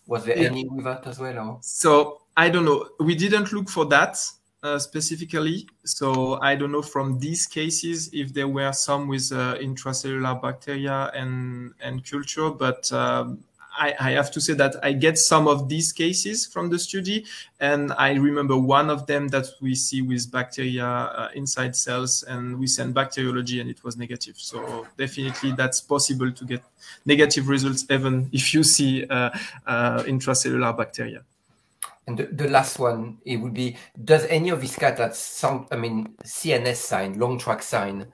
was 0.08 0.26
there 0.26 0.38
yeah. 0.38 0.48
any 0.48 0.68
with 0.68 0.86
that 0.86 1.06
as 1.08 1.20
well? 1.20 1.38
Or? 1.38 1.58
So 1.62 2.22
I 2.36 2.50
don't 2.50 2.66
know. 2.66 2.90
We 3.00 3.16
didn't 3.16 3.52
look 3.52 3.70
for 3.70 3.86
that. 3.86 4.18
Uh, 4.64 4.80
specifically. 4.80 5.68
So 5.84 6.40
I 6.42 6.56
don't 6.56 6.72
know 6.72 6.82
from 6.82 7.20
these 7.20 7.46
cases 7.48 8.10
if 8.14 8.34
there 8.34 8.48
were 8.48 8.72
some 8.72 9.10
with 9.10 9.30
uh, 9.34 9.56
intracellular 9.56 10.42
bacteria 10.42 11.12
and 11.14 11.74
and 11.82 12.10
culture, 12.10 12.50
but 12.50 12.90
um, 12.94 13.44
I, 13.78 14.12
have 14.12 14.32
to 14.32 14.40
say 14.40 14.54
that 14.54 14.78
I 14.82 14.94
get 14.94 15.18
some 15.18 15.50
of 15.50 15.68
these 15.68 15.92
cases 15.92 16.46
from 16.46 16.70
the 16.70 16.80
study, 16.80 17.26
and 17.60 17.92
I 17.98 18.14
remember 18.14 18.58
one 18.58 18.90
of 18.90 19.06
them 19.06 19.28
that 19.30 19.48
we 19.60 19.76
see 19.76 20.02
with 20.02 20.32
bacteria 20.32 20.86
uh, 20.86 21.30
inside 21.36 21.76
cells, 21.76 22.24
and 22.24 22.58
we 22.58 22.68
sent 22.68 22.94
bacteriology, 22.94 23.60
and 23.60 23.70
it 23.70 23.84
was 23.84 23.98
negative. 23.98 24.36
So 24.38 24.88
definitely, 24.98 25.52
that's 25.52 25.82
possible 25.82 26.32
to 26.32 26.46
get 26.46 26.64
negative 27.06 27.50
results 27.50 27.86
even 27.90 28.30
if 28.32 28.54
you 28.54 28.64
see 28.64 29.06
uh, 29.08 29.32
uh, 29.66 30.04
intracellular 30.04 30.78
bacteria. 30.78 31.24
And 32.08 32.18
the, 32.18 32.26
the, 32.26 32.50
last 32.50 32.80
one, 32.80 33.20
it 33.26 33.38
would 33.38 33.54
be, 33.54 33.78
does 34.04 34.26
any 34.26 34.50
of 34.50 34.60
these 34.60 34.76
cats 34.76 35.00
have 35.00 35.16
some, 35.16 35.68
I 35.72 35.78
mean, 35.78 36.16
CNS 36.24 36.76
sign, 36.76 37.18
long 37.18 37.40
track 37.40 37.64
sign, 37.64 38.08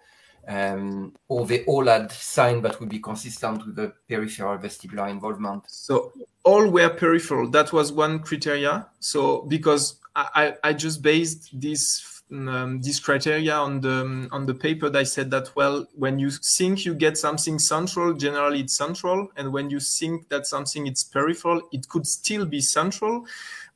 um, 0.48 1.16
or 1.28 1.46
they 1.46 1.64
all 1.66 1.86
had 1.86 2.12
sign 2.12 2.62
that 2.62 2.80
would 2.80 2.90
be 2.90 3.00
consistent 3.00 3.66
with 3.66 3.76
the 3.76 3.94
peripheral 4.08 4.58
vestibular 4.58 5.10
involvement? 5.10 5.64
So 5.68 6.14
all 6.44 6.70
were 6.70 6.90
peripheral. 6.90 7.50
That 7.50 7.74
was 7.74 7.92
one 7.92 8.20
criteria. 8.20 8.88
So 9.00 9.42
because 9.44 10.00
I, 10.16 10.56
I 10.64 10.74
just 10.74 11.02
based 11.02 11.50
this 11.60 12.20
um, 12.32 12.82
this 12.82 13.00
criteria 13.00 13.56
on 13.56 13.82
the 13.82 14.28
on 14.32 14.46
the 14.46 14.54
paper 14.54 14.90
that 14.90 15.00
I 15.00 15.04
said 15.04 15.32
that 15.32 15.56
well 15.56 15.88
when 15.96 16.20
you 16.20 16.30
think 16.30 16.86
you 16.86 16.94
get 16.94 17.18
something 17.18 17.58
central 17.58 18.14
generally 18.14 18.62
it's 18.62 18.78
central 18.78 19.30
and 19.36 19.52
when 19.52 19.70
you 19.70 19.80
think 19.80 20.30
that 20.30 20.46
something 20.46 20.86
is 20.86 21.04
peripheral 21.04 21.62
it 21.72 21.90
could 21.90 22.06
still 22.06 22.46
be 22.46 22.62
central 22.62 23.26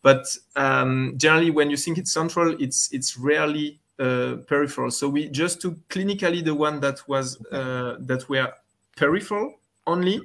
but 0.04 0.38
um, 0.58 1.14
generally, 1.18 1.50
when 1.50 1.72
you 1.72 1.78
think 1.78 1.98
it's 1.98 2.12
central, 2.12 2.56
it's 2.60 2.92
it's 2.92 3.18
rarely 3.18 3.80
uh, 3.98 4.36
peripheral. 4.48 4.92
So 4.92 5.08
we 5.08 5.30
just 5.30 5.62
took 5.62 5.76
clinically 5.88 6.44
the 6.44 6.54
one 6.54 6.82
that 6.82 7.08
was 7.08 7.44
uh, 7.52 7.96
that 8.00 8.28
were 8.28 8.54
peripheral 8.98 9.56
only, 9.88 10.22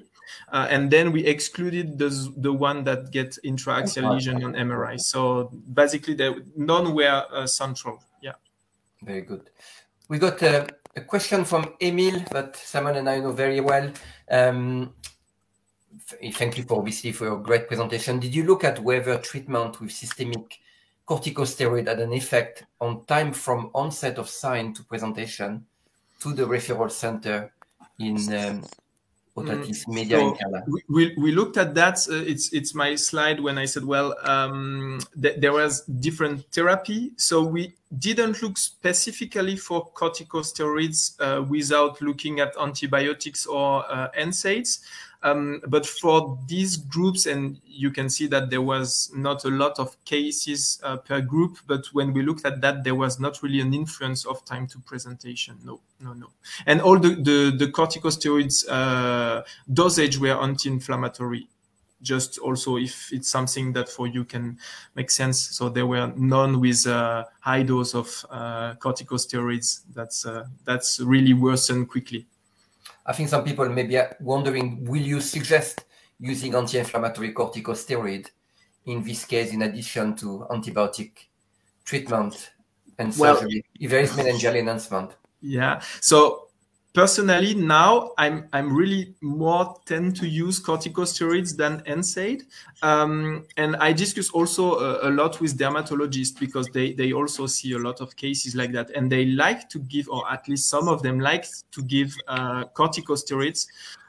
uh, 0.52 0.66
and 0.68 0.90
then 0.90 1.12
we 1.12 1.24
excluded 1.24 1.96
the 1.96 2.10
the 2.36 2.52
one 2.52 2.82
that 2.84 3.12
get 3.12 3.38
intraaxial 3.44 4.12
lesion 4.14 4.42
on 4.42 4.54
MRI. 4.54 5.00
So 5.00 5.52
basically, 5.72 6.14
the, 6.14 6.44
none 6.56 6.92
were 6.92 7.24
uh, 7.30 7.46
central. 7.46 8.02
Yeah. 8.20 8.34
Very 9.02 9.22
good. 9.22 9.48
We 10.08 10.18
got 10.18 10.42
a, 10.42 10.66
a, 10.96 11.02
question 11.02 11.44
from 11.44 11.74
Emil 11.80 12.24
that 12.32 12.56
Simon 12.56 12.96
and 12.96 13.08
I 13.08 13.20
know 13.20 13.30
very 13.30 13.60
well. 13.60 13.92
Um, 14.28 14.92
thank 16.32 16.58
you 16.58 16.64
for 16.64 16.78
obviously 16.78 17.12
for 17.12 17.26
your 17.26 17.38
great 17.38 17.68
presentation. 17.68 18.18
Did 18.18 18.34
you 18.34 18.44
look 18.44 18.64
at 18.64 18.78
whether 18.80 19.18
treatment 19.18 19.80
with 19.80 19.92
systemic 19.92 20.58
corticosteroid 21.06 21.88
had 21.88 22.00
an 22.00 22.12
effect 22.12 22.64
on 22.80 23.04
time 23.06 23.32
from 23.32 23.70
onset 23.74 24.18
of 24.18 24.28
sign 24.28 24.74
to 24.74 24.82
presentation 24.84 25.64
to 26.20 26.32
the 26.34 26.42
referral 26.42 26.90
center 26.90 27.52
in 27.98 28.16
um, 28.34 28.62
otitis 29.36 29.86
mm, 29.86 29.94
media 29.94 30.18
so 30.18 30.36
we, 30.88 31.14
we 31.16 31.32
looked 31.32 31.56
at 31.56 31.74
that. 31.74 31.96
Uh, 32.10 32.22
it's 32.26 32.52
it's 32.52 32.74
my 32.74 32.94
slide 32.94 33.40
when 33.40 33.56
I 33.58 33.64
said, 33.64 33.84
well, 33.84 34.14
um, 34.22 35.00
th 35.22 35.40
there 35.40 35.52
was 35.52 35.84
different 36.00 36.44
therapy. 36.52 37.12
So 37.16 37.42
we 37.42 37.74
didn't 37.98 38.42
look 38.42 38.58
specifically 38.58 39.56
for 39.56 39.90
corticosteroids 39.92 41.16
uh, 41.20 41.42
without 41.42 42.02
looking 42.02 42.40
at 42.40 42.52
antibiotics 42.60 43.46
or 43.46 43.84
uh, 43.90 44.08
NSAIDs. 44.18 44.80
Um, 45.22 45.60
but 45.66 45.84
for 45.84 46.38
these 46.46 46.76
groups, 46.76 47.26
and 47.26 47.60
you 47.66 47.90
can 47.90 48.08
see 48.08 48.28
that 48.28 48.50
there 48.50 48.62
was 48.62 49.10
not 49.14 49.44
a 49.44 49.48
lot 49.48 49.80
of 49.80 49.96
cases 50.04 50.80
uh, 50.84 50.96
per 50.96 51.20
group, 51.20 51.58
but 51.66 51.86
when 51.92 52.12
we 52.12 52.22
looked 52.22 52.46
at 52.46 52.60
that, 52.60 52.84
there 52.84 52.94
was 52.94 53.18
not 53.18 53.42
really 53.42 53.60
an 53.60 53.74
influence 53.74 54.24
of 54.24 54.44
time 54.44 54.68
to 54.68 54.78
presentation. 54.78 55.58
No, 55.64 55.80
no, 56.00 56.12
no. 56.12 56.28
And 56.66 56.80
all 56.80 57.00
the, 57.00 57.16
the, 57.16 57.56
the 57.56 57.72
corticosteroids 57.72 58.64
uh, 58.68 59.42
dosage 59.72 60.18
were 60.18 60.40
anti-inflammatory. 60.40 61.48
just 62.02 62.38
also 62.38 62.76
if 62.76 63.12
it's 63.12 63.28
something 63.28 63.72
that 63.72 63.88
for 63.88 64.06
you 64.06 64.24
can 64.24 64.58
make 64.94 65.10
sense. 65.10 65.40
So 65.40 65.68
there 65.68 65.86
were 65.86 66.12
none 66.16 66.60
with 66.60 66.84
high 67.40 67.62
dose 67.62 67.94
of 67.94 68.24
uh, 68.30 68.74
corticosteroids. 68.74 69.80
That's 69.94 70.24
uh, 70.24 70.46
that's 70.64 71.00
really 71.00 71.34
worsened 71.34 71.88
quickly. 71.88 72.26
I 73.08 73.14
think 73.14 73.30
some 73.30 73.42
people 73.42 73.68
may 73.68 73.82
be 73.82 73.98
wondering: 74.20 74.84
Will 74.84 75.02
you 75.02 75.20
suggest 75.20 75.86
using 76.20 76.54
anti-inflammatory 76.54 77.32
corticosteroid 77.32 78.26
in 78.84 79.02
this 79.02 79.24
case, 79.24 79.52
in 79.52 79.62
addition 79.62 80.14
to 80.16 80.46
antibiotic 80.50 81.12
treatment 81.84 82.52
and 82.98 83.14
surgery, 83.14 83.64
well, 83.64 83.80
if 83.80 83.90
there 83.90 84.00
is 84.00 84.10
meningeal 84.12 84.56
enhancement? 84.56 85.16
Yeah. 85.40 85.80
So 86.00 86.47
personally 86.98 87.54
now 87.54 88.10
i'm 88.18 88.48
i'm 88.52 88.74
really 88.74 89.14
more 89.20 89.76
tend 89.86 90.16
to 90.16 90.26
use 90.26 90.58
corticosteroids 90.58 91.56
than 91.56 91.80
NSAID 91.82 92.42
um, 92.82 93.46
and 93.56 93.76
i 93.76 93.92
discuss 93.92 94.30
also 94.30 94.64
a, 94.80 95.08
a, 95.08 95.10
lot 95.10 95.40
with 95.40 95.56
dermatologists 95.56 96.36
because 96.40 96.66
they 96.70 96.92
they 96.94 97.12
also 97.12 97.46
see 97.46 97.74
a 97.74 97.78
lot 97.78 98.00
of 98.00 98.16
cases 98.16 98.56
like 98.56 98.72
that 98.72 98.90
and 98.96 99.12
they 99.12 99.26
like 99.26 99.68
to 99.68 99.78
give 99.78 100.08
or 100.08 100.28
at 100.28 100.48
least 100.48 100.68
some 100.68 100.88
of 100.88 101.00
them 101.04 101.20
like 101.20 101.46
to 101.70 101.82
give 101.82 102.12
uh, 102.26 102.64
corticosteroids 102.74 103.68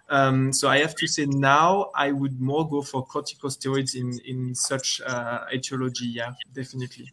um, 0.09 0.51
so 0.51 0.67
I 0.67 0.79
have 0.79 0.95
to 0.95 1.05
say 1.05 1.27
now 1.27 1.91
I 1.93 2.11
would 2.11 2.41
more 2.41 2.67
go 2.67 2.81
for 2.81 3.05
corticosteroids 3.05 3.93
in 3.93 4.19
in 4.25 4.55
such 4.55 5.01
uh, 5.05 5.45
etiology. 5.53 6.07
Yeah, 6.07 6.31
definitely. 6.51 7.11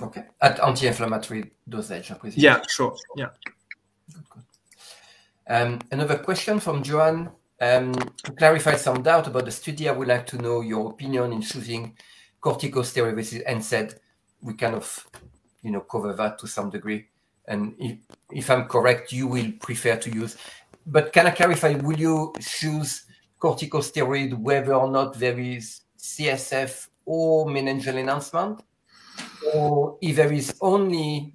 Okay, 0.00 0.22
at 0.40 0.60
anti-inflammatory 0.60 1.50
dosage, 1.68 2.12
I 2.12 2.14
presume. 2.14 2.44
Yeah, 2.44 2.62
sure. 2.68 2.94
Yeah. 3.16 3.30
Um, 5.50 5.80
another 5.90 6.16
question 6.16 6.60
from 6.60 6.84
Joan. 6.84 7.28
Um, 7.60 7.92
to 7.92 8.32
clarify 8.32 8.76
some 8.76 9.02
doubt 9.02 9.26
about 9.26 9.46
the 9.46 9.50
study, 9.50 9.88
I 9.88 9.92
would 9.92 10.06
like 10.06 10.24
to 10.28 10.38
know 10.38 10.60
your 10.60 10.90
opinion 10.90 11.32
in 11.32 11.42
choosing 11.42 11.96
corticosteroid 12.40 13.16
versus 13.16 13.42
NSAID. 13.42 13.96
We 14.40 14.54
kind 14.54 14.76
of, 14.76 15.06
you 15.62 15.72
know, 15.72 15.80
cover 15.80 16.12
that 16.12 16.38
to 16.38 16.46
some 16.46 16.70
degree. 16.70 17.08
And 17.48 17.74
if, 17.80 17.98
if 18.30 18.48
I'm 18.48 18.66
correct, 18.66 19.12
you 19.12 19.26
will 19.26 19.50
prefer 19.60 19.96
to 19.96 20.10
use. 20.10 20.36
But 20.86 21.12
can 21.12 21.26
I 21.26 21.32
clarify? 21.32 21.74
Will 21.74 21.98
you 21.98 22.32
choose 22.40 23.06
corticosteroid 23.40 24.38
whether 24.38 24.74
or 24.74 24.88
not 24.88 25.18
there 25.18 25.38
is 25.38 25.80
CSF 25.98 26.86
or 27.04 27.46
meningeal 27.46 27.96
enhancement, 27.96 28.62
or 29.52 29.98
if 30.00 30.14
there 30.14 30.32
is 30.32 30.54
only 30.60 31.34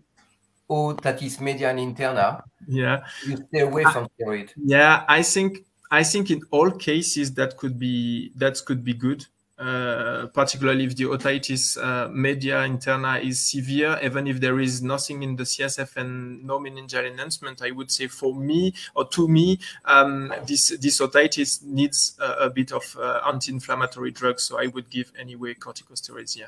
otitis 0.69 1.39
media 1.39 1.69
and 1.69 1.80
interna, 1.80 2.41
yeah, 2.67 3.06
you 3.25 3.38
stay 3.38 3.60
away 3.62 3.84
from 3.84 4.08
steroid. 4.19 4.51
Yeah, 4.58 5.04
I 5.08 5.21
think 5.21 5.65
I 5.91 6.04
think 6.04 6.32
in 6.32 6.41
all 6.51 6.71
cases 6.71 7.34
that 7.36 7.58
could 7.58 7.78
be 7.78 8.32
that 8.36 8.60
could 8.65 8.84
be 8.84 8.93
good. 8.93 9.25
Uh, 9.57 10.27
particularly 10.33 10.83
if 10.83 10.97
the 10.97 11.05
otitis 11.05 11.77
uh, 11.81 12.09
media 12.09 12.57
interna 12.67 13.23
is 13.23 13.39
severe, 13.39 13.97
even 14.03 14.27
if 14.27 14.41
there 14.41 14.59
is 14.59 14.81
nothing 14.81 15.23
in 15.23 15.37
the 15.37 15.43
CSF 15.43 15.95
and 15.95 16.43
no 16.43 16.59
meningeal 16.59 17.09
enhancement, 17.09 17.61
I 17.61 17.71
would 17.71 17.89
say 17.89 18.07
for 18.07 18.35
me 18.35 18.73
or 18.95 19.07
to 19.07 19.29
me, 19.29 19.57
um, 19.85 20.33
this 20.45 20.77
this 20.81 20.99
otitis 20.99 21.63
needs 21.63 22.17
a, 22.19 22.47
a 22.47 22.49
bit 22.49 22.73
of 22.73 22.97
uh, 22.99 23.21
anti-inflammatory 23.27 24.11
drugs. 24.11 24.43
So 24.43 24.59
I 24.59 24.67
would 24.67 24.89
give 24.89 25.13
anyway 25.17 25.53
corticosteroids. 25.53 26.35
Yeah. 26.35 26.47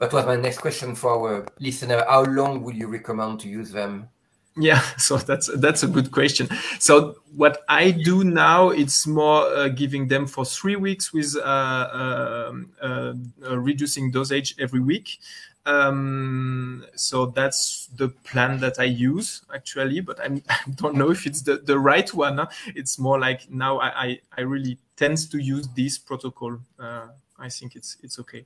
That 0.00 0.12
was 0.12 0.26
my 0.26 0.34
next 0.34 0.58
question 0.58 0.96
for 0.96 1.10
our 1.10 1.46
listener. 1.60 2.04
How 2.08 2.24
long 2.24 2.64
would 2.64 2.74
you 2.74 2.88
recommend 2.88 3.38
to 3.40 3.48
use 3.48 3.70
them? 3.70 4.08
Yeah, 4.58 4.80
so 4.98 5.16
that's 5.16 5.48
that's 5.56 5.82
a 5.82 5.88
good 5.88 6.10
question. 6.10 6.48
So 6.78 7.16
what 7.36 7.62
I 7.68 7.92
do 7.92 8.24
now, 8.24 8.70
it's 8.70 9.06
more 9.06 9.46
uh, 9.46 9.68
giving 9.68 10.08
them 10.08 10.26
for 10.26 10.44
three 10.44 10.76
weeks 10.76 11.12
with 11.12 11.36
uh, 11.36 12.48
um, 12.50 12.72
uh, 12.82 13.14
reducing 13.56 14.10
dosage 14.10 14.54
every 14.58 14.80
week. 14.80 15.18
Um, 15.66 16.86
so 16.94 17.26
that's 17.26 17.90
the 17.96 18.08
plan 18.08 18.58
that 18.60 18.78
I 18.78 18.84
use 18.84 19.42
actually, 19.54 20.00
but 20.00 20.18
I'm, 20.18 20.42
I 20.48 20.58
don't 20.76 20.94
know 20.94 21.10
if 21.10 21.26
it's 21.26 21.42
the, 21.42 21.58
the 21.58 21.78
right 21.78 22.12
one. 22.14 22.46
It's 22.74 22.98
more 22.98 23.18
like 23.20 23.50
now 23.50 23.78
I, 23.78 24.04
I, 24.04 24.20
I 24.38 24.40
really 24.42 24.78
tend 24.96 25.30
to 25.30 25.38
use 25.38 25.68
this 25.76 25.98
protocol. 25.98 26.58
Uh, 26.78 27.08
I 27.38 27.48
think 27.48 27.76
it's 27.76 27.98
it's 28.02 28.18
okay. 28.18 28.44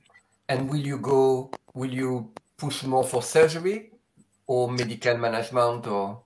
And 0.49 0.69
will 0.69 0.85
you 0.85 0.97
go? 0.97 1.49
Will 1.73 1.91
you 1.91 2.29
push 2.57 2.83
more 2.83 3.03
for 3.03 3.23
surgery 3.23 3.92
or 4.53 4.71
medical 4.71 5.17
management 5.17 5.87
or 5.87 6.23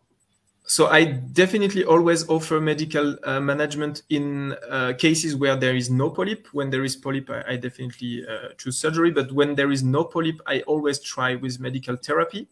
so 0.69 0.87
I 0.87 1.05
definitely 1.05 1.85
always 1.85 2.27
offer 2.27 2.59
medical 2.59 3.15
uh, 3.23 3.39
management 3.39 4.03
in 4.09 4.53
uh, 4.69 4.93
cases 4.97 5.33
where 5.33 5.55
there 5.55 5.77
is 5.77 5.89
no 5.89 6.09
polyp. 6.09 6.47
When 6.51 6.69
there 6.69 6.83
is 6.83 6.93
polyp, 6.97 7.29
I, 7.29 7.53
I 7.53 7.55
definitely 7.55 8.25
uh, 8.27 8.49
choose 8.57 8.77
surgery. 8.77 9.11
But 9.11 9.31
when 9.31 9.55
there 9.55 9.71
is 9.71 9.81
no 9.81 10.03
polyp, 10.03 10.41
I 10.45 10.59
always 10.67 10.99
try 10.99 11.35
with 11.35 11.61
medical 11.61 11.95
therapy. 11.95 12.49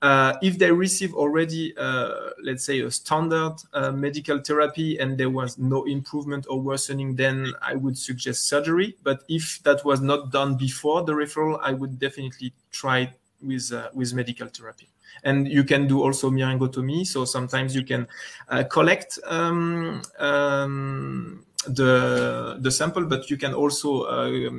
Uh, 0.00 0.34
if 0.42 0.58
they 0.58 0.70
receive 0.70 1.12
already, 1.14 1.76
uh, 1.76 2.30
let's 2.40 2.64
say, 2.64 2.78
a 2.82 2.90
standard 2.90 3.56
uh, 3.72 3.90
medical 3.90 4.38
therapy 4.38 4.98
and 5.00 5.18
there 5.18 5.30
was 5.30 5.58
no 5.58 5.82
improvement 5.86 6.46
or 6.48 6.60
worsening, 6.60 7.16
then 7.16 7.52
I 7.60 7.74
would 7.74 7.98
suggest 7.98 8.46
surgery. 8.48 8.96
But 9.02 9.24
if 9.28 9.60
that 9.64 9.84
was 9.84 10.00
not 10.00 10.30
done 10.30 10.56
before 10.56 11.02
the 11.02 11.14
referral, 11.14 11.58
I 11.60 11.72
would 11.72 11.98
definitely 11.98 12.52
try 12.70 13.12
with 13.42 13.72
with 13.92 14.14
medical 14.14 14.46
therapy 14.46 14.88
and 15.24 15.48
you 15.48 15.64
can 15.64 15.86
do 15.86 16.02
also 16.02 16.30
myringotomy. 16.30 17.06
So 17.06 17.24
sometimes 17.24 17.74
you 17.74 17.84
can 17.84 18.06
uh, 18.48 18.64
collect 18.64 19.18
um, 19.26 20.02
um, 20.18 21.44
the 21.66 22.56
the 22.60 22.70
sample, 22.70 23.04
but 23.04 23.30
you 23.30 23.36
can 23.36 23.54
also 23.54 24.02
uh, 24.02 24.50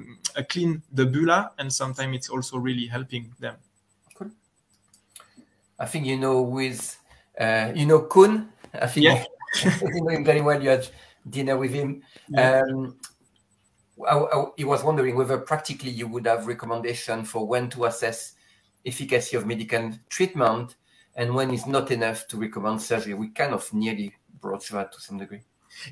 clean 0.49 0.81
the 0.91 1.05
bulla, 1.05 1.51
and 1.57 1.71
sometimes 1.71 2.15
it's 2.15 2.29
also 2.29 2.57
really 2.57 2.85
helping 2.85 3.33
them. 3.39 3.55
Cool. 4.15 4.31
I 5.79 5.85
think 5.85 6.05
you 6.05 6.17
know 6.17 6.41
with 6.41 6.97
uh, 7.39 7.71
you 7.75 7.85
know 7.85 8.01
Kun. 8.01 8.49
I 8.73 8.87
think 8.87 9.05
yeah. 9.05 9.23
you 9.81 10.03
know 10.03 10.09
him 10.09 10.25
very 10.25 10.41
well. 10.41 10.61
You 10.61 10.69
had 10.69 10.87
dinner 11.29 11.57
with 11.57 11.73
him. 11.73 12.03
Yeah. 12.29 12.61
Um, 12.61 12.97
I, 14.07 14.17
I, 14.17 14.45
he 14.57 14.63
was 14.63 14.83
wondering 14.83 15.15
whether 15.15 15.37
practically 15.37 15.89
you 15.89 16.07
would 16.07 16.27
have 16.27 16.45
recommendation 16.45 17.25
for 17.25 17.47
when 17.47 17.69
to 17.71 17.85
assess 17.85 18.33
efficacy 18.87 19.35
of 19.35 19.45
medical 19.45 19.91
treatment 20.09 20.75
and 21.15 21.33
when 21.33 21.53
it's 21.53 21.65
not 21.65 21.91
enough 21.91 22.27
to 22.27 22.37
recommend 22.37 22.81
surgery. 22.81 23.13
We 23.13 23.29
kind 23.29 23.53
of 23.53 23.71
nearly 23.73 24.13
broach 24.39 24.69
that 24.69 24.93
to 24.93 25.01
some 25.01 25.17
degree. 25.17 25.41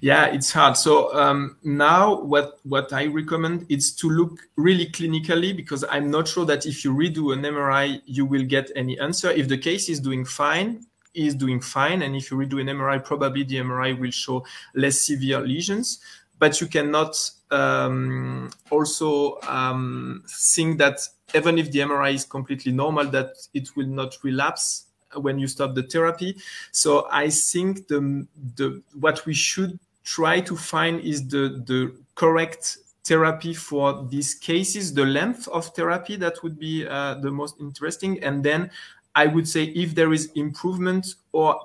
Yeah, 0.01 0.25
it's 0.27 0.51
hard. 0.51 0.77
So 0.77 1.13
um, 1.13 1.57
now, 1.63 2.21
what 2.21 2.59
what 2.63 2.91
I 2.93 3.05
recommend 3.05 3.65
is 3.69 3.93
to 3.97 4.09
look 4.09 4.39
really 4.55 4.87
clinically 4.87 5.55
because 5.55 5.83
I'm 5.89 6.09
not 6.09 6.27
sure 6.27 6.45
that 6.45 6.65
if 6.65 6.83
you 6.83 6.93
redo 6.93 7.33
an 7.33 7.41
MRI, 7.41 8.01
you 8.05 8.25
will 8.25 8.43
get 8.43 8.71
any 8.75 8.99
answer. 8.99 9.29
If 9.29 9.47
the 9.47 9.57
case 9.57 9.89
is 9.89 9.99
doing 9.99 10.25
fine, 10.25 10.85
is 11.13 11.35
doing 11.35 11.61
fine, 11.61 12.01
and 12.01 12.15
if 12.15 12.31
you 12.31 12.37
redo 12.37 12.59
an 12.59 12.67
MRI, 12.67 13.03
probably 13.03 13.43
the 13.43 13.57
MRI 13.57 13.99
will 13.99 14.11
show 14.11 14.45
less 14.73 15.01
severe 15.01 15.41
lesions. 15.41 15.99
But 16.39 16.59
you 16.59 16.67
cannot 16.67 17.15
um, 17.51 18.49
also 18.71 19.39
um, 19.41 20.23
think 20.27 20.77
that 20.79 20.99
even 21.33 21.57
if 21.57 21.71
the 21.71 21.79
MRI 21.79 22.13
is 22.13 22.25
completely 22.25 22.71
normal, 22.71 23.05
that 23.05 23.33
it 23.53 23.75
will 23.75 23.87
not 23.87 24.17
relapse 24.23 24.85
when 25.15 25.39
you 25.39 25.47
stop 25.47 25.75
the 25.75 25.83
therapy. 25.83 26.35
So 26.71 27.07
I 27.11 27.29
think 27.29 27.87
the 27.87 28.27
the 28.55 28.81
what 28.99 29.25
we 29.25 29.33
should 29.33 29.79
try 30.03 30.39
to 30.41 30.55
find 30.55 30.99
is 31.01 31.27
the 31.27 31.63
the 31.65 31.95
correct 32.15 32.77
therapy 33.03 33.53
for 33.53 34.05
these 34.09 34.33
cases, 34.33 34.93
the 34.93 35.05
length 35.05 35.47
of 35.49 35.67
therapy 35.75 36.15
that 36.17 36.41
would 36.43 36.59
be 36.59 36.87
uh, 36.87 37.15
the 37.15 37.31
most 37.31 37.55
interesting, 37.59 38.23
and 38.23 38.43
then 38.43 38.71
I 39.13 39.27
would 39.27 39.47
say 39.47 39.63
if 39.63 39.95
there 39.95 40.11
is 40.11 40.31
improvement 40.35 41.15
or 41.31 41.59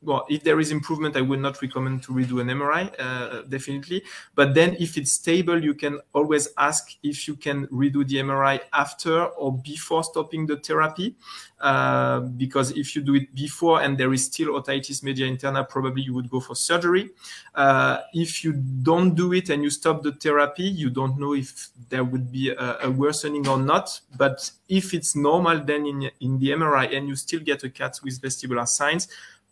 well, 0.00 0.26
if 0.28 0.44
there 0.44 0.60
is 0.60 0.70
improvement, 0.70 1.16
I 1.16 1.22
would 1.22 1.40
not 1.40 1.60
recommend 1.60 2.04
to 2.04 2.12
redo 2.12 2.40
an 2.40 2.48
MRI, 2.48 2.92
uh, 3.00 3.42
definitely. 3.48 4.04
But 4.36 4.54
then 4.54 4.76
if 4.78 4.96
it's 4.96 5.12
stable, 5.12 5.62
you 5.62 5.74
can 5.74 5.98
always 6.12 6.48
ask 6.56 6.96
if 7.02 7.26
you 7.26 7.34
can 7.34 7.66
redo 7.66 8.06
the 8.06 8.16
MRI 8.16 8.60
after 8.72 9.24
or 9.24 9.58
before 9.58 10.04
stopping 10.04 10.46
the 10.46 10.56
therapy. 10.56 11.16
Uh, 11.60 12.20
because 12.20 12.70
if 12.72 12.94
you 12.94 13.02
do 13.02 13.16
it 13.16 13.34
before 13.34 13.82
and 13.82 13.98
there 13.98 14.12
is 14.12 14.24
still 14.26 14.50
otitis 14.50 15.02
media 15.02 15.26
interna, 15.26 15.68
probably 15.68 16.02
you 16.02 16.14
would 16.14 16.30
go 16.30 16.38
for 16.38 16.54
surgery. 16.54 17.10
Uh, 17.56 17.98
if 18.14 18.44
you 18.44 18.52
don't 18.52 19.16
do 19.16 19.32
it 19.32 19.50
and 19.50 19.64
you 19.64 19.70
stop 19.70 20.04
the 20.04 20.12
therapy, 20.12 20.62
you 20.62 20.90
don't 20.90 21.18
know 21.18 21.34
if 21.34 21.70
there 21.88 22.04
would 22.04 22.30
be 22.30 22.50
a, 22.50 22.78
a 22.82 22.90
worsening 22.90 23.48
or 23.48 23.58
not. 23.58 24.00
But 24.16 24.48
if 24.68 24.94
it's 24.94 25.16
normal, 25.16 25.64
then 25.64 25.86
in, 25.86 26.10
in 26.20 26.38
the 26.38 26.50
MRI 26.50 26.96
and 26.96 27.08
you 27.08 27.16
still 27.16 27.40
get 27.40 27.64
a 27.64 27.70
cat 27.70 27.98
with 28.04 28.20
vestibular 28.20 28.68
signs, 28.68 29.08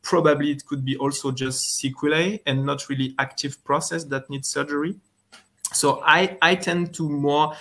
probably 0.06 0.52
it 0.52 0.64
could 0.66 0.84
be 0.84 0.96
also 0.96 1.32
just 1.32 1.78
sequelae 1.78 2.40
and 2.46 2.64
not 2.64 2.88
really 2.88 3.12
active 3.18 3.62
process 3.64 4.04
that 4.04 4.30
needs 4.30 4.46
surgery. 4.46 4.94
So 5.72 6.00
I, 6.04 6.38
I 6.40 6.54
tend 6.54 6.94
to 6.94 7.08
more 7.08 7.54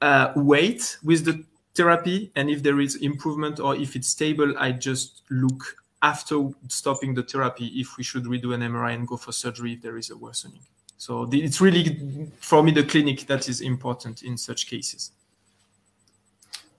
uh, 0.00 0.32
wait 0.36 0.96
with 1.04 1.26
the 1.26 1.44
therapy. 1.74 2.32
And 2.34 2.48
if 2.48 2.62
there 2.62 2.80
is 2.80 2.96
improvement 2.96 3.60
or 3.60 3.76
if 3.76 3.94
it's 3.94 4.08
stable, 4.08 4.54
I 4.58 4.72
just 4.72 5.20
look 5.30 5.76
after 6.00 6.48
stopping 6.68 7.12
the 7.12 7.22
therapy 7.22 7.66
if 7.78 7.98
we 7.98 8.04
should 8.04 8.24
redo 8.24 8.54
an 8.54 8.62
MRI 8.62 8.94
and 8.94 9.06
go 9.06 9.18
for 9.18 9.32
surgery 9.32 9.74
if 9.74 9.82
there 9.82 9.98
is 9.98 10.08
a 10.08 10.16
worsening. 10.16 10.62
So 10.96 11.26
the, 11.26 11.44
it's 11.44 11.60
really 11.60 12.30
for 12.40 12.62
me 12.62 12.72
the 12.72 12.84
clinic 12.84 13.26
that 13.26 13.50
is 13.50 13.60
important 13.60 14.22
in 14.22 14.38
such 14.38 14.66
cases. 14.66 15.10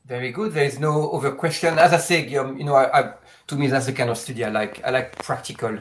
Very 0.08 0.32
good. 0.32 0.54
There 0.54 0.66
is 0.66 0.80
no 0.80 1.12
other 1.12 1.34
question. 1.34 1.78
As 1.78 1.94
I 1.94 1.98
say, 1.98 2.26
Guillaume, 2.26 2.58
you 2.58 2.64
know, 2.64 2.76
I, 2.76 3.00
I, 3.00 3.14
to 3.48 3.56
me 3.56 3.68
that's 3.68 3.86
the 3.86 3.94
kind 3.94 4.10
of 4.10 4.18
study 4.18 4.44
I 4.44 4.50
like. 4.50 4.84
I 4.84 4.90
like 4.90 5.24
practical, 5.24 5.80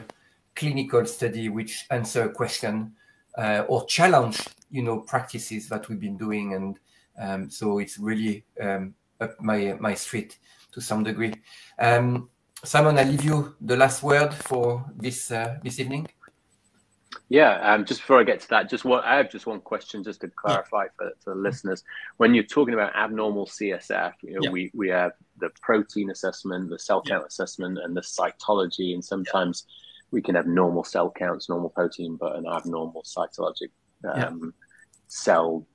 clinical 0.55 1.05
study 1.05 1.49
which 1.49 1.85
answer 1.91 2.23
a 2.23 2.29
question 2.29 2.93
uh, 3.37 3.65
or 3.67 3.85
challenge, 3.85 4.41
you 4.71 4.83
know, 4.83 4.99
practices 5.01 5.69
that 5.69 5.87
we've 5.87 5.99
been 5.99 6.17
doing, 6.17 6.53
and 6.53 6.79
um, 7.19 7.49
so 7.49 7.79
it's 7.79 7.97
really 7.99 8.45
um, 8.61 8.93
up 9.19 9.39
my 9.41 9.77
my 9.79 9.93
street 9.93 10.39
to 10.71 10.81
some 10.81 11.03
degree. 11.03 11.33
Um, 11.79 12.29
Simon, 12.63 12.97
I 12.97 13.03
leave 13.03 13.23
you 13.23 13.55
the 13.61 13.77
last 13.77 14.01
word 14.01 14.33
for 14.33 14.85
this 14.95 15.31
uh, 15.31 15.57
this 15.63 15.79
evening. 15.79 16.07
Yeah, 17.29 17.73
um, 17.73 17.85
just 17.85 18.01
before 18.01 18.19
I 18.19 18.23
get 18.23 18.39
to 18.41 18.47
that, 18.49 18.69
just 18.69 18.85
one, 18.85 19.03
I 19.03 19.15
have 19.15 19.29
just 19.29 19.45
one 19.45 19.59
question 19.59 20.03
just 20.03 20.21
to 20.21 20.29
clarify 20.29 20.83
yeah. 20.83 20.89
for, 20.97 21.11
for 21.23 21.35
the 21.35 21.41
listeners. 21.41 21.83
When 22.17 22.33
you're 22.33 22.43
talking 22.43 22.73
about 22.73 22.95
abnormal 22.95 23.47
CSF, 23.47 24.13
you 24.23 24.33
know, 24.33 24.39
yeah. 24.43 24.49
we, 24.49 24.71
we 24.73 24.89
have 24.89 25.11
the 25.39 25.49
protein 25.61 26.09
assessment, 26.09 26.69
the 26.69 26.79
cell 26.79 27.01
count 27.01 27.23
yeah. 27.23 27.27
assessment, 27.27 27.79
and 27.83 27.95
the 27.95 28.01
cytology, 28.01 28.93
and 28.93 29.03
sometimes 29.03 29.65
we 30.11 30.21
can 30.21 30.35
have 30.35 30.47
normal 30.47 30.83
cell 30.83 31.11
counts, 31.11 31.49
normal 31.49 31.69
protein, 31.69 32.15
but 32.15 32.35
an 32.35 32.45
abnormal 32.45 33.03
cytologic 33.03 33.71
um, 34.13 34.53
cell 35.07 35.65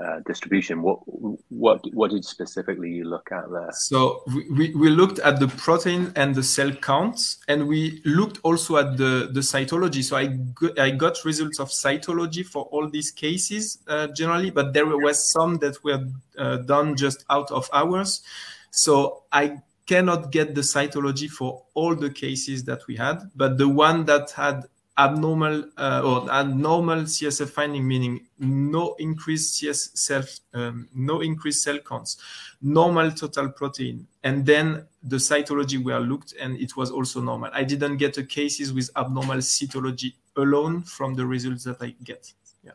uh, 0.00 0.20
distribution. 0.26 0.82
What 0.82 1.00
what 1.48 1.84
what 1.92 2.10
did 2.10 2.24
specifically 2.24 2.90
you 2.90 3.04
look 3.04 3.30
at 3.32 3.50
there? 3.50 3.70
So 3.72 4.22
we, 4.26 4.74
we 4.74 4.88
looked 4.88 5.18
at 5.18 5.40
the 5.40 5.48
protein 5.48 6.12
and 6.16 6.34
the 6.34 6.42
cell 6.42 6.72
counts, 6.72 7.38
and 7.48 7.68
we 7.68 8.00
looked 8.04 8.38
also 8.42 8.76
at 8.76 8.96
the 8.96 9.30
the 9.32 9.40
cytology. 9.40 10.02
So 10.02 10.16
I 10.16 10.26
got, 10.26 10.78
I 10.78 10.90
got 10.90 11.24
results 11.24 11.60
of 11.60 11.68
cytology 11.68 12.44
for 12.44 12.64
all 12.72 12.88
these 12.88 13.10
cases 13.10 13.78
uh, 13.88 14.08
generally, 14.08 14.50
but 14.50 14.72
there 14.72 14.86
was 14.86 15.30
some 15.30 15.58
that 15.58 15.82
were 15.84 16.04
uh, 16.38 16.56
done 16.58 16.96
just 16.96 17.24
out 17.28 17.50
of 17.50 17.68
hours. 17.72 18.22
So 18.70 19.24
I 19.32 19.60
cannot 19.86 20.30
get 20.30 20.54
the 20.54 20.60
cytology 20.60 21.28
for 21.28 21.64
all 21.74 21.96
the 21.96 22.10
cases 22.10 22.64
that 22.64 22.86
we 22.86 22.96
had, 22.96 23.18
but 23.34 23.58
the 23.58 23.68
one 23.68 24.04
that 24.04 24.30
had 24.30 24.64
abnormal 25.00 25.64
uh, 25.78 26.02
or 26.04 26.30
abnormal 26.30 27.02
CSF 27.02 27.48
finding, 27.48 27.86
meaning 27.88 28.26
no 28.38 28.94
increased 28.98 29.56
CS 29.56 29.90
self, 29.94 30.40
um, 30.52 30.88
no 30.94 31.22
increased 31.22 31.62
cell 31.62 31.78
counts, 31.78 32.18
normal 32.60 33.10
total 33.10 33.48
protein, 33.48 34.06
and 34.24 34.44
then 34.44 34.86
the 35.02 35.16
cytology 35.16 35.82
were 35.82 36.00
looked 36.00 36.34
and 36.40 36.58
it 36.58 36.76
was 36.76 36.90
also 36.90 37.20
normal. 37.20 37.50
I 37.54 37.64
didn't 37.64 37.96
get 37.96 38.18
a 38.18 38.24
cases 38.24 38.72
with 38.72 38.90
abnormal 38.96 39.38
cytology 39.38 40.12
alone 40.36 40.82
from 40.82 41.14
the 41.14 41.24
results 41.24 41.64
that 41.64 41.80
I 41.80 41.94
get. 42.04 42.32
Yeah. 42.62 42.72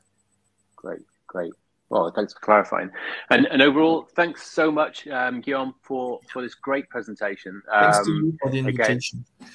Great, 0.75 1.05
great. 1.27 1.53
Well, 1.89 2.11
thanks 2.15 2.33
for 2.33 2.39
clarifying. 2.39 2.89
And, 3.29 3.45
and 3.45 3.61
overall, 3.61 4.07
thanks 4.15 4.49
so 4.49 4.71
much, 4.71 5.07
um, 5.07 5.41
Guillaume, 5.41 5.75
for, 5.83 6.19
for 6.33 6.41
this 6.41 6.55
great 6.55 6.89
presentation. 6.89 7.61
Thanks 7.71 7.99
um, 7.99 8.05
to 8.05 8.11
you 8.11 8.37
for 8.41 8.49
the 8.49 8.57
invitation. 8.57 9.23
Again, 9.39 9.51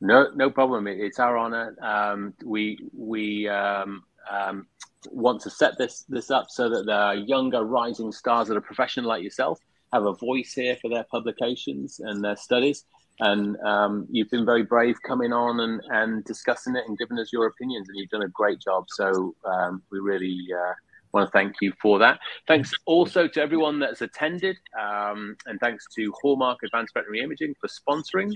no, 0.00 0.28
no 0.34 0.50
problem. 0.50 0.86
It's 0.86 1.18
our 1.18 1.36
honor. 1.36 1.76
Um, 1.82 2.34
we 2.44 2.78
we 2.96 3.48
um, 3.48 4.02
um, 4.30 4.66
want 5.10 5.40
to 5.42 5.50
set 5.50 5.76
this 5.78 6.04
this 6.08 6.30
up 6.30 6.46
so 6.48 6.68
that 6.68 6.86
the 6.86 7.24
younger 7.26 7.64
rising 7.64 8.12
stars 8.12 8.48
that 8.48 8.56
are 8.56 8.62
professional 8.62 9.06
like 9.06 9.22
yourself 9.22 9.58
have 9.92 10.04
a 10.06 10.14
voice 10.14 10.52
here 10.54 10.76
for 10.80 10.88
their 10.88 11.04
publications 11.10 12.00
and 12.00 12.22
their 12.22 12.36
studies. 12.36 12.84
And 13.18 13.58
um, 13.60 14.06
you've 14.10 14.30
been 14.30 14.46
very 14.46 14.62
brave 14.62 14.96
coming 15.06 15.32
on 15.32 15.60
and, 15.60 15.82
and 15.90 16.24
discussing 16.24 16.74
it 16.76 16.84
and 16.88 16.96
giving 16.96 17.18
us 17.18 17.30
your 17.32 17.46
opinions, 17.46 17.88
and 17.88 17.98
you've 17.98 18.08
done 18.08 18.22
a 18.22 18.28
great 18.28 18.60
job. 18.60 18.84
So 18.88 19.34
um, 19.44 19.82
we 19.92 19.98
really 19.98 20.46
uh, 20.54 20.72
want 21.12 21.28
to 21.28 21.32
thank 21.32 21.56
you 21.60 21.74
for 21.82 21.98
that. 21.98 22.18
Thanks 22.48 22.72
also 22.86 23.28
to 23.28 23.42
everyone 23.42 23.78
that's 23.78 24.00
attended, 24.00 24.56
um, 24.80 25.36
and 25.44 25.60
thanks 25.60 25.84
to 25.96 26.12
Hallmarq 26.24 26.56
Advanced 26.64 26.94
Veterinary 26.94 27.22
Imaging 27.22 27.54
for 27.60 27.68
sponsoring. 27.68 28.32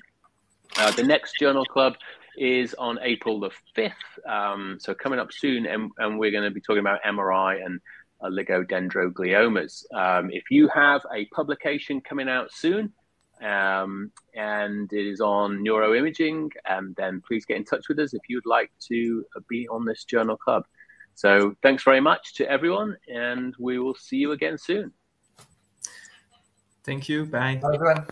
Uh, 0.76 0.90
the 0.92 1.02
next 1.02 1.34
journal 1.38 1.64
club 1.64 1.94
is 2.36 2.74
on 2.74 2.98
April 3.02 3.38
the 3.38 3.50
5th, 3.76 3.92
um, 4.28 4.78
so 4.80 4.94
coming 4.94 5.18
up 5.18 5.32
soon, 5.32 5.66
and, 5.66 5.90
and 5.98 6.18
we're 6.18 6.32
going 6.32 6.44
to 6.44 6.50
be 6.50 6.60
talking 6.60 6.80
about 6.80 7.02
MRI 7.04 7.64
and 7.64 7.80
oligodendrogliomas. 8.22 9.84
Um, 9.94 10.30
if 10.32 10.44
you 10.50 10.68
have 10.68 11.02
a 11.14 11.26
publication 11.26 12.00
coming 12.00 12.28
out 12.28 12.52
soon, 12.52 12.92
um, 13.42 14.10
and 14.34 14.92
it 14.92 15.06
is 15.06 15.20
on 15.20 15.64
neuroimaging, 15.64 16.50
um, 16.68 16.94
then 16.96 17.22
please 17.26 17.44
get 17.44 17.56
in 17.56 17.64
touch 17.64 17.88
with 17.88 17.98
us 17.98 18.14
if 18.14 18.22
you'd 18.28 18.46
like 18.46 18.70
to 18.88 19.24
be 19.48 19.68
on 19.68 19.84
this 19.84 20.04
journal 20.04 20.36
club. 20.36 20.64
So 21.14 21.54
thanks 21.62 21.84
very 21.84 22.00
much 22.00 22.34
to 22.36 22.50
everyone, 22.50 22.96
and 23.08 23.54
we 23.58 23.78
will 23.78 23.94
see 23.94 24.16
you 24.16 24.32
again 24.32 24.58
soon. 24.58 24.92
Thank 26.82 27.08
you. 27.08 27.24
Bye. 27.24 27.56
Bye, 27.56 27.74
everyone. 27.74 28.06